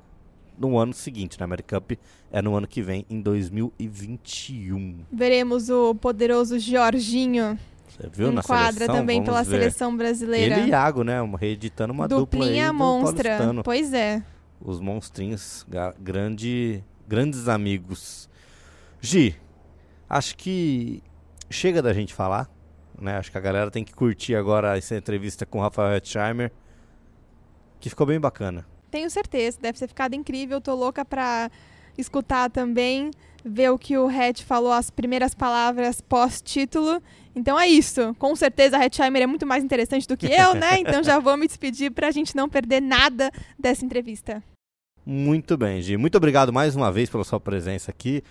no 0.59 0.79
ano 0.79 0.93
seguinte. 0.93 1.39
Na 1.39 1.45
América 1.45 1.81
Cup 1.81 1.93
é 2.33 2.41
no 2.43 2.55
ano 2.57 2.67
que 2.67 2.83
vem, 2.83 3.05
em 3.09 3.21
2021. 3.21 5.05
Veremos 5.13 5.69
o 5.71 5.95
poderoso 5.95 6.59
Jorginho 6.59 7.59
Você 7.89 8.09
viu 8.13 8.33
na 8.33 8.43
seleção? 8.43 8.87
também 8.95 9.19
Vamos 9.19 9.29
pela 9.31 9.43
ver. 9.43 9.51
seleção 9.51 9.97
brasileira. 9.97 10.57
Ele 10.59 10.67
e 10.67 10.71
Iago, 10.71 11.03
né? 11.05 11.17
Reeditando 11.39 11.93
uma 11.93 12.09
dupla 12.09 12.41
aí 12.41 12.47
Duplinha 12.49 12.73
monstra. 12.73 13.31
paulistano. 13.31 13.63
Pois 13.63 13.93
é. 13.93 14.23
Os 14.61 14.81
monstrinhos, 14.81 15.67
grande, 16.01 16.83
grandes 17.07 17.47
amigos. 17.49 18.29
Gi, 19.01 19.37
acho 20.09 20.37
que 20.37 21.03
chega 21.51 21.83
da 21.83 21.93
gente 21.93 22.15
falar, 22.15 22.51
né? 23.01 23.19
Acho 23.19 23.31
que 23.31 23.39
a 23.39 23.41
galera 23.41 23.71
tem 23.71 23.85
que 23.85 23.95
curtir 23.95 24.35
agora 24.35 24.77
essa 24.77 24.97
entrevista 24.97 25.45
com 25.45 25.59
o 25.59 25.63
Rafael 25.63 25.95
Hetzheimer, 25.97 26.51
que 27.79 27.91
ficou 27.91 28.07
bem 28.07 28.19
bacana. 28.19 28.67
Tenho 28.91 29.11
certeza, 29.11 29.59
deve 29.61 29.79
ter 29.79 29.89
ficado 29.89 30.15
incrível. 30.15 30.61
Tô 30.61 30.75
louca 30.75 31.05
pra 31.05 31.51
escutar 31.99 32.51
também, 32.51 33.11
ver 33.45 33.71
o 33.71 33.79
que 33.79 33.97
o 33.97 34.09
Hatch 34.09 34.43
falou, 34.43 34.73
as 34.73 34.91
primeiras 34.91 35.35
palavras 35.35 36.01
pós-título. 36.01 37.03
Então 37.35 37.59
é 37.59 37.69
isso. 37.69 38.15
Com 38.19 38.35
certeza 38.35 38.79
a 38.79 38.85
Hetzheimer 38.85 39.23
é 39.23 39.27
muito 39.27 39.47
mais 39.47 39.63
interessante 39.63 40.07
do 40.09 40.17
que 40.17 40.27
eu, 40.27 40.55
né? 40.55 40.79
Então 40.87 41.03
já 41.03 41.19
vou 41.19 41.37
me 41.37 41.47
despedir 41.47 41.91
pra 41.91 42.11
gente 42.11 42.35
não 42.35 42.49
perder 42.49 42.81
nada 42.81 43.31
dessa 43.59 43.85
entrevista. 43.85 44.43
Muito 45.05 45.57
bem, 45.57 45.81
Gi. 45.81 45.97
Muito 45.97 46.17
obrigado 46.17 46.53
mais 46.53 46.75
uma 46.75 46.91
vez 46.91 47.09
pela 47.09 47.25
sua 47.25 47.39
presença 47.39 47.91
aqui. 47.91 48.23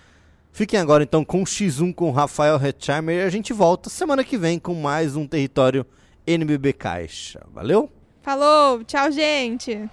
Fiquem 0.51 0.79
agora 0.79 1.03
então 1.03 1.23
com 1.23 1.41
o 1.41 1.45
X1 1.45 1.93
com 1.93 2.09
o 2.09 2.11
Rafael 2.11 2.57
Hetzheimer 2.57 3.17
e 3.17 3.23
a 3.23 3.29
gente 3.29 3.53
volta 3.53 3.89
semana 3.89 4.23
que 4.23 4.37
vem 4.37 4.57
com 4.57 4.73
mais 4.73 5.15
um 5.15 5.27
território 5.27 5.85
NBB 6.25 6.73
Caixa. 6.73 7.41
Valeu? 7.53 7.89
Falou, 8.21 8.83
tchau, 8.83 9.11
gente. 9.11 9.87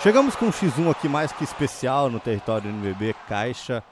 Chegamos 0.00 0.36
com 0.36 0.46
um 0.46 0.50
X1 0.52 0.92
aqui 0.92 1.08
mais 1.08 1.32
que 1.32 1.42
especial 1.42 2.08
no 2.08 2.20
território 2.20 2.70
NBB 2.70 3.16
Caixa, 3.26 3.82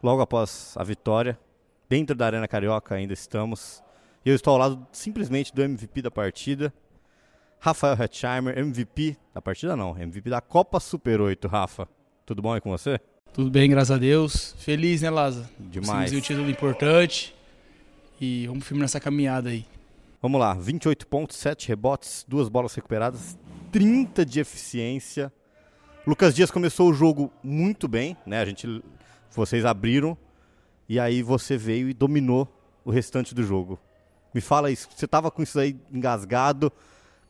logo 0.00 0.22
após 0.22 0.74
a 0.76 0.84
vitória. 0.84 1.36
Dentro 1.88 2.14
da 2.14 2.26
Arena 2.26 2.46
Carioca 2.46 2.94
ainda 2.94 3.12
estamos. 3.12 3.82
E 4.24 4.30
eu 4.30 4.36
estou 4.36 4.52
ao 4.52 4.58
lado 4.58 4.86
simplesmente 4.92 5.52
do 5.52 5.60
MVP 5.60 6.02
da 6.02 6.10
partida, 6.10 6.72
Rafael 7.58 8.00
Hetzheimer, 8.00 8.56
MVP 8.56 9.16
da 9.34 9.42
partida 9.42 9.74
não, 9.74 9.98
MVP 9.98 10.30
da 10.30 10.40
Copa 10.40 10.78
Super 10.78 11.20
8, 11.20 11.48
Rafa. 11.48 11.88
Tudo 12.24 12.40
bom 12.40 12.52
aí 12.54 12.60
com 12.60 12.70
você? 12.70 13.00
Tudo 13.32 13.50
bem, 13.50 13.68
graças 13.68 13.90
a 13.90 13.98
Deus. 13.98 14.54
Feliz, 14.56 15.02
né, 15.02 15.10
Laza? 15.10 15.50
Demais. 15.58 16.12
Conseguimos 16.12 16.12
um 16.12 16.20
título 16.20 16.48
importante. 16.50 17.34
E 18.20 18.46
vamos 18.46 18.64
firme 18.64 18.82
nessa 18.82 19.00
caminhada 19.00 19.48
aí. 19.48 19.66
Vamos 20.22 20.40
lá, 20.40 20.54
28 20.54 21.08
pontos, 21.08 21.36
7 21.38 21.66
rebotes, 21.66 22.24
duas 22.28 22.48
bolas 22.48 22.72
recuperadas, 22.72 23.36
30 23.72 24.24
de 24.24 24.38
eficiência. 24.38 25.32
Lucas 26.10 26.34
Dias 26.34 26.50
começou 26.50 26.90
o 26.90 26.92
jogo 26.92 27.32
muito 27.40 27.86
bem, 27.86 28.16
né? 28.26 28.40
A 28.40 28.44
gente 28.44 28.82
vocês 29.30 29.64
abriram 29.64 30.18
e 30.88 30.98
aí 30.98 31.22
você 31.22 31.56
veio 31.56 31.88
e 31.88 31.94
dominou 31.94 32.48
o 32.84 32.90
restante 32.90 33.32
do 33.32 33.44
jogo. 33.44 33.78
Me 34.34 34.40
fala 34.40 34.72
isso. 34.72 34.88
Você 34.92 35.06
tava 35.06 35.30
com 35.30 35.40
isso 35.40 35.56
aí 35.60 35.76
engasgado. 35.92 36.72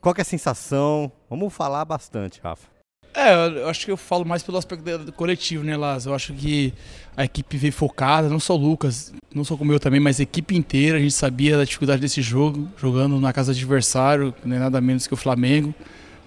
Qual 0.01 0.15
que 0.15 0.23
é 0.23 0.23
a 0.23 0.25
sensação? 0.25 1.13
Vamos 1.29 1.53
falar 1.53 1.85
bastante, 1.85 2.41
Rafa. 2.43 2.69
É, 3.13 3.35
eu 3.35 3.69
acho 3.69 3.85
que 3.85 3.93
eu 3.93 3.99
falo 3.99 4.25
mais 4.25 4.43
pelo 4.43 4.57
aspecto 4.57 5.13
coletivo, 5.13 5.63
né, 5.63 5.77
Laz? 5.77 6.07
Eu 6.07 6.15
acho 6.15 6.33
que 6.33 6.73
a 7.15 7.27
equipe 7.27 7.59
veio 7.59 7.75
focada, 7.75 8.31
não 8.31 8.41
só 8.41 8.55
o 8.55 8.57
Lucas, 8.57 9.13
não 9.35 9.45
só 9.45 9.59
como 9.59 9.75
eu 9.75 9.79
também, 9.79 10.01
mas 10.01 10.19
a 10.21 10.23
equipe 10.23 10.57
inteira. 10.57 10.97
A 10.97 11.01
gente 11.01 11.13
sabia 11.13 11.59
da 11.59 11.65
dificuldade 11.65 12.01
desse 12.01 12.23
jogo, 12.23 12.67
jogando 12.79 13.21
na 13.21 13.31
casa 13.31 13.53
do 13.53 13.57
adversário, 13.57 14.35
nem 14.43 14.57
é 14.57 14.61
nada 14.61 14.81
menos 14.81 15.07
que 15.07 15.13
o 15.13 15.19
Flamengo, 15.19 15.75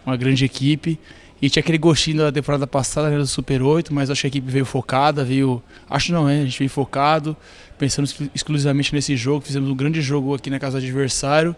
uma 0.06 0.16
grande 0.16 0.46
equipe. 0.46 1.00
E 1.44 1.50
tinha 1.50 1.60
aquele 1.60 1.78
gostinho 1.78 2.20
da 2.20 2.32
temporada 2.32 2.66
passada, 2.66 3.10
né, 3.10 3.18
do 3.18 3.28
Super 3.28 3.62
8, 3.62 3.94
mas 3.94 4.10
acho 4.10 4.22
que 4.22 4.28
a 4.28 4.30
equipe 4.30 4.50
veio 4.50 4.64
focada, 4.64 5.26
veio. 5.26 5.62
Acho 5.90 6.14
não, 6.14 6.30
é, 6.30 6.40
a 6.40 6.46
gente 6.46 6.58
veio 6.58 6.70
focado, 6.70 7.36
pensando 7.78 8.08
exclusivamente 8.34 8.96
nesse 8.96 9.18
jogo. 9.18 9.42
Fizemos 9.42 9.70
um 9.70 9.76
grande 9.76 10.02
jogo 10.02 10.34
aqui 10.34 10.50
na 10.50 10.58
casa 10.58 10.80
do 10.80 10.84
adversário 10.86 11.54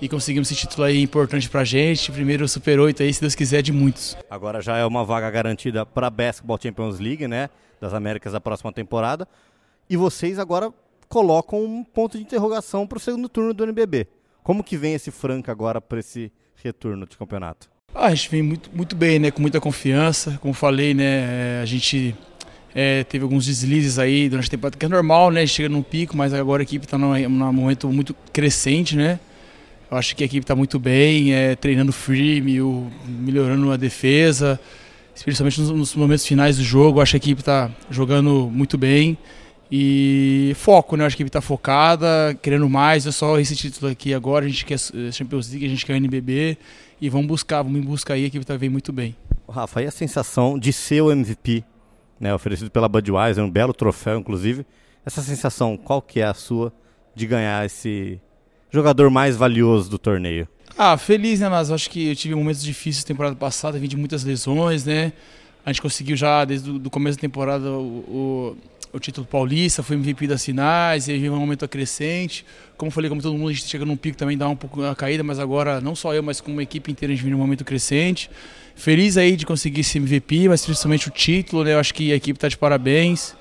e 0.00 0.08
conseguimos 0.08 0.48
esse 0.48 0.60
título 0.60 0.84
aí 0.84 1.02
importante 1.02 1.50
pra 1.50 1.64
gente. 1.64 2.12
Primeiro 2.12 2.46
Super 2.46 2.78
8 2.78 3.02
aí, 3.02 3.12
se 3.12 3.20
Deus 3.20 3.34
quiser, 3.34 3.60
de 3.60 3.72
muitos. 3.72 4.16
Agora 4.30 4.62
já 4.62 4.76
é 4.76 4.86
uma 4.86 5.04
vaga 5.04 5.28
garantida 5.32 5.84
para 5.84 6.06
a 6.06 6.10
Basketball 6.10 6.60
Champions 6.62 7.00
League, 7.00 7.26
né? 7.26 7.50
Das 7.80 7.92
Américas 7.92 8.34
da 8.34 8.40
próxima 8.40 8.72
temporada. 8.72 9.26
E 9.90 9.96
vocês 9.96 10.38
agora 10.38 10.72
colocam 11.08 11.60
um 11.60 11.82
ponto 11.82 12.16
de 12.16 12.22
interrogação 12.22 12.86
para 12.86 12.98
o 12.98 13.00
segundo 13.00 13.28
turno 13.28 13.52
do 13.52 13.64
NBB. 13.64 14.06
Como 14.44 14.62
que 14.62 14.76
vem 14.76 14.94
esse 14.94 15.10
Franca 15.10 15.50
agora 15.50 15.80
para 15.80 15.98
esse 15.98 16.30
retorno 16.54 17.04
de 17.04 17.16
campeonato? 17.16 17.73
Ah, 17.94 18.06
a 18.06 18.14
gente 18.14 18.28
vem 18.28 18.42
muito, 18.42 18.68
muito 18.74 18.96
bem, 18.96 19.20
né? 19.20 19.30
Com 19.30 19.40
muita 19.40 19.60
confiança. 19.60 20.36
Como 20.42 20.52
falei, 20.52 20.92
né? 20.92 21.60
A 21.62 21.64
gente 21.64 22.14
é, 22.74 23.04
teve 23.04 23.22
alguns 23.22 23.46
deslizes 23.46 24.00
aí 24.00 24.28
durante 24.28 24.48
a 24.48 24.50
temporada, 24.50 24.76
que 24.76 24.84
é 24.84 24.88
normal, 24.88 25.30
né? 25.30 25.46
Chega 25.46 25.68
num 25.68 25.82
pico, 25.82 26.16
mas 26.16 26.34
agora 26.34 26.62
a 26.62 26.64
equipe 26.64 26.84
está 26.84 26.98
num, 26.98 27.16
num 27.28 27.52
momento 27.52 27.88
muito 27.88 28.12
crescente, 28.32 28.96
né? 28.96 29.20
Eu 29.88 29.96
acho 29.96 30.16
que 30.16 30.24
a 30.24 30.26
equipe 30.26 30.42
está 30.42 30.56
muito 30.56 30.76
bem, 30.80 31.32
é, 31.32 31.54
treinando 31.54 31.92
firme, 31.92 32.58
melhorando 33.06 33.70
a 33.70 33.76
defesa, 33.76 34.58
especialmente 35.14 35.60
nos, 35.60 35.70
nos, 35.70 35.94
momentos 35.94 36.26
finais 36.26 36.56
do 36.56 36.64
jogo. 36.64 36.98
Eu 36.98 37.02
acho 37.02 37.12
que 37.12 37.16
a 37.16 37.18
equipe 37.18 37.42
está 37.42 37.70
jogando 37.88 38.50
muito 38.52 38.76
bem. 38.76 39.16
E 39.70 40.52
foco, 40.56 40.96
né? 40.96 41.04
Eu 41.04 41.06
acho 41.06 41.16
que 41.16 41.22
a 41.22 41.24
equipe 41.24 41.36
está 41.36 41.40
focada, 41.40 42.36
querendo 42.42 42.68
mais. 42.68 43.06
É 43.06 43.12
só 43.12 43.38
esse 43.38 43.54
título 43.54 43.92
aqui 43.92 44.12
agora. 44.12 44.46
A 44.46 44.48
gente 44.48 44.64
quer 44.64 44.78
Champions 45.12 45.48
League, 45.50 45.64
a 45.64 45.68
gente 45.68 45.86
quer 45.86 45.96
NBB. 45.96 46.58
E 47.00 47.08
vamos 47.08 47.26
buscar, 47.26 47.62
vamos 47.62 47.80
em 47.80 47.82
busca 47.82 48.14
aí. 48.14 48.24
A 48.24 48.26
equipe 48.26 48.42
está 48.42 48.56
vendo 48.56 48.72
muito 48.72 48.92
bem. 48.92 49.16
Rafa, 49.48 49.82
e 49.82 49.86
a 49.86 49.90
sensação 49.90 50.58
de 50.58 50.72
ser 50.72 51.02
o 51.02 51.12
MVP, 51.12 51.64
né? 52.18 52.34
Oferecido 52.34 52.70
pela 52.70 52.88
Budweiser, 52.88 53.44
um 53.44 53.50
belo 53.50 53.72
troféu, 53.72 54.18
inclusive. 54.18 54.66
Essa 55.04 55.22
sensação, 55.22 55.76
qual 55.76 56.00
que 56.00 56.20
é 56.20 56.24
a 56.24 56.34
sua 56.34 56.72
de 57.14 57.26
ganhar 57.26 57.64
esse 57.64 58.20
jogador 58.70 59.10
mais 59.10 59.36
valioso 59.36 59.90
do 59.90 59.98
torneio? 59.98 60.48
Ah, 60.76 60.96
feliz, 60.96 61.40
né, 61.40 61.48
mas 61.48 61.70
acho 61.70 61.88
que 61.88 62.08
eu 62.08 62.16
tive 62.16 62.34
momentos 62.34 62.62
difíceis 62.62 63.04
na 63.04 63.08
temporada 63.08 63.36
passada, 63.36 63.78
vim 63.78 63.86
de 63.86 63.96
muitas 63.96 64.24
lesões, 64.24 64.84
né? 64.84 65.12
A 65.64 65.70
gente 65.70 65.80
conseguiu 65.80 66.16
já 66.16 66.44
desde 66.44 66.70
o 66.70 66.90
começo 66.90 67.16
da 67.16 67.20
temporada 67.20 67.70
o, 67.70 68.56
o, 68.56 68.56
o 68.94 69.00
título 69.00 69.26
paulista, 69.26 69.82
foi 69.82 69.96
MVP 69.96 70.28
das 70.28 70.44
finais, 70.44 71.08
e 71.08 71.12
aí 71.12 71.28
um 71.28 71.36
momento 71.36 71.66
crescente. 71.66 72.46
Como 72.76 72.92
falei, 72.92 73.08
como 73.08 73.20
todo 73.20 73.36
mundo, 73.36 73.48
a 73.48 73.52
gente 73.52 73.66
chega 73.66 73.84
num 73.84 73.96
pico 73.96 74.16
também, 74.16 74.38
dá 74.38 74.48
um 74.48 74.54
pouco 74.54 74.84
a 74.84 74.94
caída, 74.94 75.24
mas 75.24 75.40
agora 75.40 75.80
não 75.80 75.96
só 75.96 76.14
eu, 76.14 76.22
mas 76.22 76.40
como 76.40 76.60
a 76.60 76.62
equipe 76.62 76.92
inteira 76.92 77.12
a 77.12 77.16
gente 77.16 77.24
vem 77.24 77.32
num 77.32 77.38
momento 77.38 77.64
crescente. 77.64 78.30
Feliz 78.76 79.16
aí 79.16 79.36
de 79.36 79.44
conseguir 79.44 79.80
esse 79.80 79.98
MVP, 79.98 80.48
mas 80.48 80.64
principalmente 80.64 81.08
o 81.08 81.10
título, 81.10 81.64
né? 81.64 81.74
Eu 81.74 81.80
acho 81.80 81.92
que 81.92 82.12
a 82.12 82.14
equipe 82.14 82.36
está 82.36 82.46
de 82.46 82.56
parabéns 82.56 83.34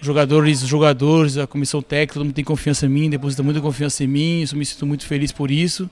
jogadores, 0.00 0.62
os 0.62 0.68
jogadores, 0.68 1.38
a 1.38 1.46
comissão 1.46 1.80
técnica, 1.80 2.14
todo 2.14 2.24
mundo 2.24 2.34
tem 2.34 2.44
confiança 2.44 2.86
em 2.86 2.88
mim, 2.88 3.08
deposita 3.08 3.42
muita 3.42 3.60
confiança 3.60 4.02
em 4.02 4.08
mim, 4.08 4.42
isso 4.42 4.56
me 4.56 4.66
sinto 4.66 4.84
muito 4.84 5.06
feliz 5.06 5.30
por 5.30 5.48
isso. 5.50 5.88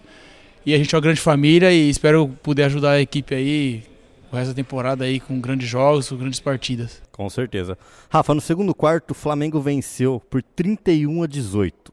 E 0.66 0.74
a 0.74 0.78
gente 0.78 0.92
é 0.92 0.98
uma 0.98 1.00
grande 1.00 1.20
família 1.20 1.72
e 1.72 1.88
espero 1.88 2.28
poder 2.42 2.64
ajudar 2.64 2.92
a 2.92 3.00
equipe 3.00 3.34
aí 3.34 3.82
o 4.30 4.36
resto 4.36 4.48
da 4.48 4.54
temporada 4.54 5.04
aí 5.04 5.20
com 5.20 5.40
grandes 5.40 5.68
jogos, 5.68 6.08
com 6.08 6.16
grandes 6.16 6.40
partidas. 6.40 7.02
Com 7.10 7.28
certeza. 7.28 7.76
Rafa, 8.08 8.34
no 8.34 8.40
segundo 8.40 8.74
quarto, 8.74 9.10
o 9.10 9.14
Flamengo 9.14 9.60
venceu 9.60 10.22
por 10.30 10.42
31 10.42 11.22
a 11.22 11.26
18. 11.26 11.92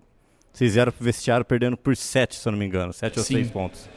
Vocês 0.54 0.74
vieram 0.74 0.92
pro 0.92 1.04
vestiário 1.04 1.46
perdendo 1.46 1.78
por 1.78 1.96
7, 1.96 2.36
se 2.36 2.48
eu 2.48 2.52
não 2.52 2.60
me 2.60 2.66
engano, 2.66 2.92
7 2.94 3.20
ou 3.20 3.26
6 3.26 3.52
pontos. 3.52 3.90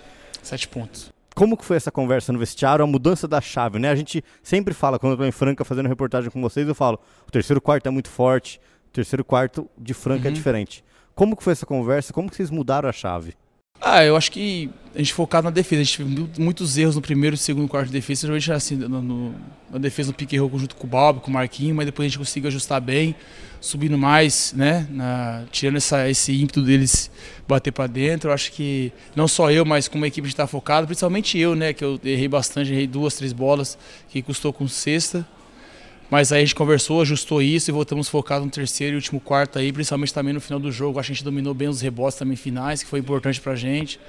7 0.43 0.69
pontos 0.69 1.13
como 1.41 1.57
que 1.57 1.65
foi 1.65 1.79
essa 1.79 1.91
conversa 1.91 2.35
no 2.35 2.39
vestiário, 2.39 2.85
a 2.85 2.87
mudança 2.87 3.27
da 3.27 3.41
chave, 3.41 3.79
né? 3.79 3.89
A 3.89 3.95
gente 3.95 4.23
sempre 4.43 4.75
fala, 4.75 4.99
quando 4.99 5.13
eu 5.13 5.15
estou 5.15 5.27
em 5.27 5.33
Franca 5.33 5.65
fazendo 5.65 5.89
reportagem 5.89 6.31
com 6.31 6.39
vocês, 6.39 6.69
eu 6.69 6.75
falo, 6.75 7.01
o 7.27 7.31
terceiro 7.31 7.63
quarto 7.63 7.87
é 7.87 7.91
muito 7.91 8.11
forte, 8.11 8.61
o 8.89 8.91
terceiro 8.93 9.25
quarto 9.25 9.67
de 9.79 9.95
Franca 9.95 10.25
é 10.25 10.29
uhum. 10.29 10.33
é 10.33 10.35
diferente. 10.35 10.85
Como 11.15 11.35
que 11.35 11.43
foi 11.43 11.53
essa 11.53 11.65
conversa? 11.65 12.13
Como 12.13 12.29
que 12.29 12.37
vocês 12.37 12.51
mudaram 12.51 12.91
a 12.91 12.93
chave? 12.93 13.35
Ah, 13.81 14.05
eu 14.05 14.15
acho 14.15 14.31
que 14.31 14.69
a 14.95 14.99
gente 14.99 15.15
focado 15.15 15.45
na 15.45 15.51
defesa. 15.51 15.81
A 15.81 15.85
gente 15.85 15.99
teve 15.99 16.43
muitos 16.43 16.77
erros 16.77 16.97
no 16.97 17.01
primeiro 17.01 17.37
segundo 17.37 17.67
quarto 17.69 17.87
de 17.87 17.93
defesa. 17.93 18.23
Geralmente 18.23 18.53
assim, 18.53 18.77
no, 18.77 19.01
no, 19.01 19.35
na 19.71 19.79
defesa 19.79 20.11
no 20.11 20.15
pique 20.15 20.37
errou 20.37 20.51
junto 20.59 20.77
com 20.77 20.87
o 20.87 20.91
Bob, 20.91 21.21
com 21.21 21.31
o 21.31 21.35
Marquinho, 21.35 21.75
mas 21.75 21.87
depois 21.87 22.07
a 22.07 22.09
gente 22.09 22.19
conseguiu 22.19 22.49
ajustar 22.49 22.81
bem, 22.81 23.15
subindo 23.61 23.97
mais, 23.97 24.53
né? 24.55 24.87
Na, 24.91 25.45
tirando 25.51 25.77
essa, 25.77 26.09
esse 26.11 26.33
ímpeto 26.39 26.63
deles 26.63 27.11
bater 27.49 27.73
para 27.73 27.87
dentro. 27.87 28.31
Eu 28.31 28.35
acho 28.35 28.53
que 28.53 28.93
não 29.17 29.27
só 29.27 29.51
eu, 29.51 29.65
mas 29.65 29.89
como 29.89 30.05
a 30.05 30.09
equipe 30.09 30.29
está 30.29 30.47
focada, 30.47 30.87
principalmente 30.87 31.39
eu, 31.39 31.55
né? 31.55 31.73
Que 31.73 31.85
eu 31.85 31.99
errei 32.05 32.29
bastante, 32.29 32.71
errei 32.73 32.87
duas, 32.87 33.15
três 33.15 33.33
bolas, 33.33 33.79
que 34.11 34.21
custou 34.21 34.53
com 34.53 34.69
sexta. 34.69 35.27
Mas 36.11 36.33
aí 36.33 36.43
a 36.43 36.45
gente 36.45 36.57
conversou, 36.57 37.01
ajustou 37.03 37.41
isso 37.41 37.71
e 37.71 37.73
voltamos 37.73 38.09
focados 38.09 38.45
no 38.45 38.51
terceiro 38.51 38.95
e 38.95 38.97
último 38.97 39.21
quarto 39.21 39.61
aí, 39.61 39.73
principalmente 39.73 40.13
também 40.13 40.35
no 40.35 40.41
final 40.41 40.59
do 40.59 40.73
jogo. 40.73 40.99
Acho 40.99 41.07
que 41.07 41.13
a 41.13 41.15
gente 41.15 41.25
dominou 41.25 41.55
bem 41.55 41.69
os 41.69 41.81
rebotes 41.81 42.19
também 42.19 42.37
finais, 42.37 42.83
que 42.83 42.89
foi 42.89 42.99
importante 42.99 43.41
pra 43.41 43.55
gente. 43.55 44.01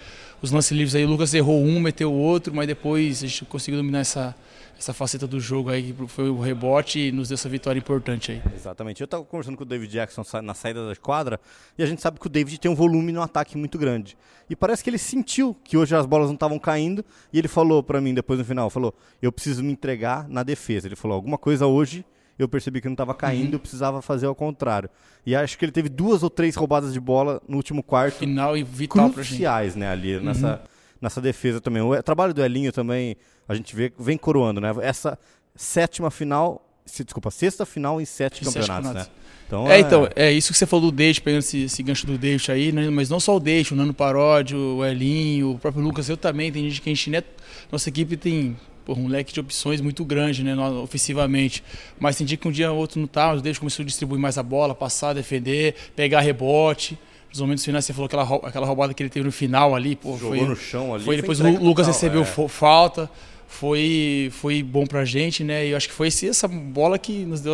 Os 0.41 0.49
lances 0.49 0.71
livres 0.71 0.95
aí, 0.95 1.05
o 1.05 1.07
Lucas 1.07 1.33
errou 1.35 1.61
um, 1.61 1.79
meteu 1.79 2.11
o 2.11 2.17
outro, 2.17 2.51
mas 2.51 2.65
depois 2.65 3.23
a 3.23 3.27
gente 3.27 3.45
conseguiu 3.45 3.79
dominar 3.79 3.99
essa, 3.99 4.35
essa 4.75 4.91
faceta 4.91 5.27
do 5.27 5.39
jogo 5.39 5.69
aí, 5.69 5.93
que 5.93 6.07
foi 6.07 6.31
o 6.31 6.39
rebote 6.39 6.99
e 6.99 7.11
nos 7.11 7.29
deu 7.29 7.35
essa 7.35 7.47
vitória 7.47 7.77
importante 7.77 8.31
aí. 8.31 8.41
Exatamente. 8.55 8.99
Eu 9.01 9.05
estava 9.05 9.23
conversando 9.23 9.55
com 9.55 9.61
o 9.61 9.65
David 9.67 9.91
Jackson 9.91 10.23
na 10.41 10.55
saída 10.55 10.87
da 10.87 10.95
quadra 10.95 11.39
e 11.77 11.83
a 11.83 11.85
gente 11.85 12.01
sabe 12.01 12.19
que 12.19 12.25
o 12.25 12.29
David 12.29 12.59
tem 12.59 12.71
um 12.71 12.73
volume 12.73 13.11
no 13.11 13.21
ataque 13.21 13.55
muito 13.55 13.77
grande. 13.77 14.17
E 14.49 14.55
parece 14.55 14.83
que 14.83 14.89
ele 14.89 14.97
sentiu 14.97 15.55
que 15.63 15.77
hoje 15.77 15.95
as 15.95 16.07
bolas 16.07 16.25
não 16.27 16.33
estavam 16.33 16.57
caindo 16.57 17.05
e 17.31 17.37
ele 17.37 17.47
falou 17.47 17.83
para 17.83 18.01
mim 18.01 18.11
depois 18.11 18.39
no 18.39 18.43
final, 18.43 18.67
falou, 18.71 18.95
eu 19.21 19.31
preciso 19.31 19.63
me 19.63 19.71
entregar 19.71 20.27
na 20.27 20.41
defesa. 20.41 20.87
Ele 20.87 20.95
falou, 20.95 21.13
alguma 21.13 21.37
coisa 21.37 21.67
hoje 21.67 22.03
eu 22.43 22.49
percebi 22.49 22.81
que 22.81 22.87
não 22.87 22.93
estava 22.93 23.13
caindo, 23.13 23.49
uhum. 23.49 23.53
eu 23.53 23.59
precisava 23.59 24.01
fazer 24.01 24.25
ao 24.25 24.35
contrário. 24.35 24.89
E 25.25 25.35
acho 25.35 25.57
que 25.57 25.65
ele 25.65 25.71
teve 25.71 25.89
duas 25.89 26.23
ou 26.23 26.29
três 26.29 26.55
roubadas 26.55 26.93
de 26.93 26.99
bola 26.99 27.41
no 27.47 27.57
último 27.57 27.83
quarto. 27.83 28.19
Final 28.19 28.57
e 28.57 28.63
vital 28.63 29.09
cruciais, 29.09 29.75
né, 29.75 29.89
ali 29.89 30.17
uhum. 30.17 30.23
nessa, 30.23 30.61
nessa 31.01 31.21
defesa 31.21 31.61
também. 31.61 31.81
O 31.81 32.01
trabalho 32.03 32.33
do 32.33 32.43
Elinho 32.43 32.71
também 32.71 33.15
a 33.47 33.55
gente 33.55 33.75
vê, 33.75 33.91
vem 33.99 34.17
coroando, 34.17 34.61
né? 34.61 34.73
Essa 34.81 35.17
sétima 35.55 36.09
final, 36.09 36.65
se, 36.85 37.03
desculpa, 37.03 37.29
sexta 37.29 37.65
final 37.65 37.99
em 37.99 38.05
sete, 38.05 38.45
campeonatos, 38.45 38.65
sete 38.65 38.83
campeonatos, 38.83 39.07
né? 39.07 39.21
Então, 39.51 39.67
é, 39.67 39.75
é, 39.75 39.79
então, 39.81 40.09
é 40.15 40.31
isso 40.31 40.53
que 40.53 40.57
você 40.57 40.65
falou 40.65 40.89
do 40.89 40.95
Deixe, 40.95 41.19
pegando 41.19 41.39
esse, 41.39 41.63
esse, 41.63 41.83
gancho 41.83 42.07
do 42.07 42.17
Deixe 42.17 42.49
aí, 42.49 42.71
né? 42.71 42.89
mas 42.89 43.09
não 43.09 43.19
só 43.19 43.35
o 43.35 43.39
Deixe, 43.39 43.73
o 43.73 43.77
Nano 43.77 43.93
Paródio, 43.93 44.57
o 44.57 44.85
Elinho, 44.85 45.51
o 45.51 45.59
próprio 45.59 45.83
Lucas, 45.83 46.07
eu 46.07 46.15
também, 46.15 46.49
tem 46.49 46.69
gente 46.69 46.81
que 46.81 46.89
a 46.89 46.93
gente, 46.93 47.09
né? 47.09 47.21
Nossa 47.69 47.89
equipe 47.89 48.15
tem 48.15 48.55
um 48.99 49.07
leque 49.07 49.33
de 49.33 49.39
opções 49.39 49.81
muito 49.81 50.03
grande, 50.03 50.43
né, 50.43 50.55
ofensivamente. 50.83 51.63
Mas 51.99 52.17
dia 52.17 52.37
que 52.37 52.47
um 52.47 52.51
dia 52.51 52.71
ou 52.71 52.77
outro 52.77 52.99
não 52.99 53.07
tá, 53.07 53.33
o 53.33 53.41
Deixe 53.41 53.59
começou 53.59 53.83
a 53.83 53.85
distribuir 53.85 54.19
mais 54.19 54.37
a 54.37 54.43
bola, 54.43 54.73
passar, 54.75 55.13
defender, 55.13 55.75
pegar 55.95 56.21
rebote 56.21 56.97
nos 57.31 57.39
momentos 57.39 57.63
finais, 57.63 57.85
você 57.85 57.93
falou 57.93 58.07
aquela, 58.07 58.23
aquela 58.23 58.67
roubada 58.67 58.93
que 58.93 59.01
ele 59.01 59.09
teve 59.09 59.25
no 59.25 59.31
final 59.31 59.73
ali, 59.73 59.95
pô, 59.95 60.17
Jogou 60.17 60.37
foi, 60.37 60.47
no 60.47 60.55
chão 60.55 60.93
ali. 60.93 61.05
Foi 61.05 61.15
depois 61.15 61.39
o 61.39 61.63
Lucas 61.63 61.87
recebeu 61.87 62.23
é. 62.23 62.47
falta, 62.49 63.09
foi, 63.47 64.29
foi 64.33 64.61
bom 64.61 64.85
pra 64.85 65.05
gente, 65.05 65.43
né? 65.43 65.65
E 65.65 65.71
eu 65.71 65.77
acho 65.77 65.87
que 65.87 65.93
foi 65.93 66.07
essa 66.07 66.47
bola 66.47 66.99
que 66.99 67.25
nos 67.25 67.39
deu 67.39 67.53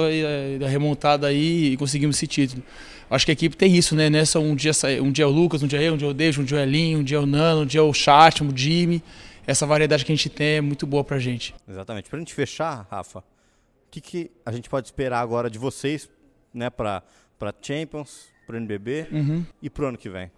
a, 0.64 0.68
remontada 0.68 1.28
aí 1.28 1.74
e 1.74 1.78
conseguimos 1.78 2.16
esse 2.16 2.26
título. 2.26 2.64
Acho 3.10 3.26
que 3.26 3.32
a 3.32 3.34
equipe 3.34 3.56
tem 3.56 3.76
isso, 3.76 3.96
né? 3.96 4.10
Nessa 4.10 4.40
um 4.40 4.56
dia 4.56 4.72
um 5.02 5.12
dia 5.12 5.26
é 5.26 5.28
o 5.28 5.32
Lucas, 5.32 5.62
um 5.62 5.68
dia 5.68 5.80
é 5.80 5.88
eu, 5.88 5.94
um 5.94 5.98
dia 5.98 6.08
é 6.08 6.12
o 6.12 6.14
Dejo, 6.14 6.42
um 6.42 6.46
dia 6.46 6.58
é 6.58 6.62
o 6.62 6.64
Elinho, 6.64 7.00
um 7.00 7.04
dia 7.04 7.18
é 7.18 7.22
o 7.22 7.26
Nano, 7.26 7.62
um 7.62 7.66
dia 7.66 7.80
é 7.80 7.84
o 7.84 7.94
Chat, 7.94 8.44
o 8.44 8.52
Jimmy. 8.56 9.02
Essa 9.48 9.66
variedade 9.66 10.04
que 10.04 10.12
a 10.12 10.16
gente 10.16 10.30
tem 10.30 10.58
é 10.58 10.62
muito 10.62 10.86
boa 10.86 11.06
pra 11.06 11.18
gente. 11.18 11.56
Exatamente. 11.68 12.10
Pra 12.10 12.20
gente 12.20 12.34
fechar, 12.34 12.86
Rafa, 12.92 13.20
o 13.20 13.24
que, 13.90 14.02
que 14.02 14.32
a 14.46 14.52
gente 14.52 14.70
pode 14.70 14.86
esperar 14.86 15.22
agora 15.22 15.50
de 15.50 15.58
vocês, 15.58 16.10
né, 16.54 16.70
pra, 16.70 17.02
pra 17.40 17.54
Champions, 17.62 18.26
pro 18.46 18.58
NBB 18.58 19.08
uhum. 19.10 19.46
e 19.62 19.70
pro 19.70 19.88
ano 19.88 19.98
que 19.98 20.10
vem? 20.10 20.30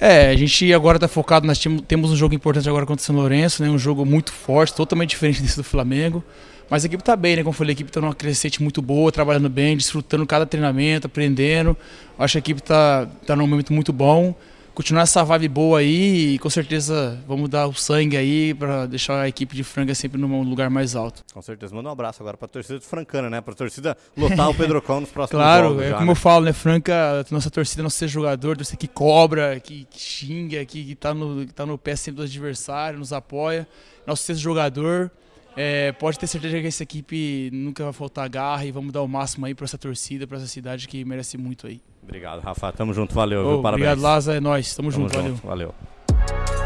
É, 0.00 0.30
a 0.30 0.36
gente 0.36 0.72
agora 0.74 0.96
está 0.96 1.06
focado, 1.06 1.46
nós 1.46 1.62
temos 1.86 2.10
um 2.10 2.16
jogo 2.16 2.34
importante 2.34 2.68
agora 2.68 2.84
contra 2.84 3.00
o 3.00 3.04
São 3.04 3.14
Lourenço, 3.14 3.62
né? 3.62 3.70
Um 3.70 3.78
jogo 3.78 4.04
muito 4.04 4.32
forte, 4.32 4.74
totalmente 4.74 5.10
diferente 5.16 5.40
desse 5.40 5.56
do 5.56 5.64
Flamengo. 5.64 6.24
Mas 6.68 6.82
a 6.82 6.88
equipe 6.88 7.00
está 7.00 7.14
bem, 7.14 7.36
né? 7.36 7.42
Como 7.42 7.50
eu 7.50 7.56
falei, 7.56 7.70
a 7.70 7.74
equipe 7.74 7.90
está 7.90 8.00
numa 8.00 8.14
crescente 8.14 8.60
muito 8.60 8.82
boa, 8.82 9.12
trabalhando 9.12 9.48
bem, 9.48 9.76
desfrutando 9.76 10.26
cada 10.26 10.44
treinamento, 10.44 11.06
aprendendo. 11.06 11.76
Acho 12.18 12.32
que 12.32 12.38
a 12.38 12.40
equipe 12.40 12.60
está 12.60 13.06
tá 13.24 13.36
num 13.36 13.46
momento 13.46 13.72
muito 13.72 13.92
bom. 13.92 14.34
Continuar 14.76 15.04
essa 15.04 15.24
vibe 15.24 15.48
boa 15.48 15.78
aí 15.78 16.34
e 16.34 16.38
com 16.38 16.50
certeza 16.50 17.18
vamos 17.26 17.48
dar 17.48 17.66
o 17.66 17.72
sangue 17.72 18.14
aí 18.14 18.52
para 18.52 18.84
deixar 18.84 19.22
a 19.22 19.26
equipe 19.26 19.56
de 19.56 19.64
Franca 19.64 19.94
sempre 19.94 20.20
num 20.20 20.42
lugar 20.42 20.68
mais 20.68 20.94
alto. 20.94 21.24
Com 21.32 21.40
certeza. 21.40 21.74
Manda 21.74 21.88
um 21.88 21.92
abraço 21.92 22.22
agora 22.22 22.36
para 22.36 22.44
a 22.44 22.48
torcida 22.48 22.78
de 22.78 22.84
Francana, 22.84 23.30
né? 23.30 23.40
Para 23.40 23.54
a 23.54 23.56
torcida 23.56 23.96
lotar 24.14 24.50
o 24.50 24.52
Pedrocão 24.54 25.00
nos 25.00 25.08
próximos 25.08 25.42
claro, 25.42 25.68
jogos. 25.68 25.76
Claro, 25.76 25.88
é 25.88 25.92
já, 25.92 25.96
como 25.96 26.06
né? 26.08 26.12
eu 26.12 26.16
falo, 26.16 26.44
né? 26.44 26.52
Franca, 26.52 27.24
nossa 27.30 27.50
torcida 27.50 27.82
não 27.82 27.88
ser 27.88 28.06
jogador, 28.06 28.54
torcida 28.54 28.76
que 28.76 28.86
cobra, 28.86 29.58
que, 29.60 29.86
que 29.86 29.98
xinga, 29.98 30.62
que, 30.66 30.84
que, 30.84 30.94
tá 30.94 31.14
no, 31.14 31.46
que 31.46 31.54
tá 31.54 31.64
no 31.64 31.78
pé 31.78 31.96
sempre 31.96 32.18
do 32.18 32.24
adversário, 32.24 32.98
nos 32.98 33.14
apoia. 33.14 33.66
Nosso 34.06 34.24
sexto 34.24 34.42
jogador. 34.42 35.10
É, 35.56 35.92
pode 35.92 36.18
ter 36.18 36.26
certeza 36.26 36.60
que 36.60 36.66
essa 36.66 36.82
equipe 36.82 37.50
nunca 37.52 37.82
vai 37.82 37.92
faltar 37.92 38.28
garra 38.28 38.64
e 38.66 38.70
vamos 38.70 38.92
dar 38.92 39.00
o 39.02 39.08
máximo 39.08 39.46
aí 39.46 39.54
para 39.54 39.64
essa 39.64 39.78
torcida, 39.78 40.26
para 40.26 40.36
essa 40.36 40.46
cidade 40.46 40.86
que 40.86 41.04
merece 41.04 41.38
muito 41.38 41.66
aí. 41.66 41.80
Obrigado, 42.02 42.40
Rafa. 42.40 42.70
Tamo 42.72 42.92
junto, 42.92 43.14
valeu. 43.14 43.40
Oh, 43.40 43.52
viu? 43.54 43.62
Parabéns. 43.62 43.88
Obrigado, 43.88 44.02
Laza. 44.02 44.34
É 44.34 44.40
nóis. 44.40 44.74
Tamo, 44.76 44.92
Tamo 44.92 45.08
junto, 45.08 45.14
junto, 45.14 45.46
valeu. 45.46 45.74
valeu. 46.14 46.65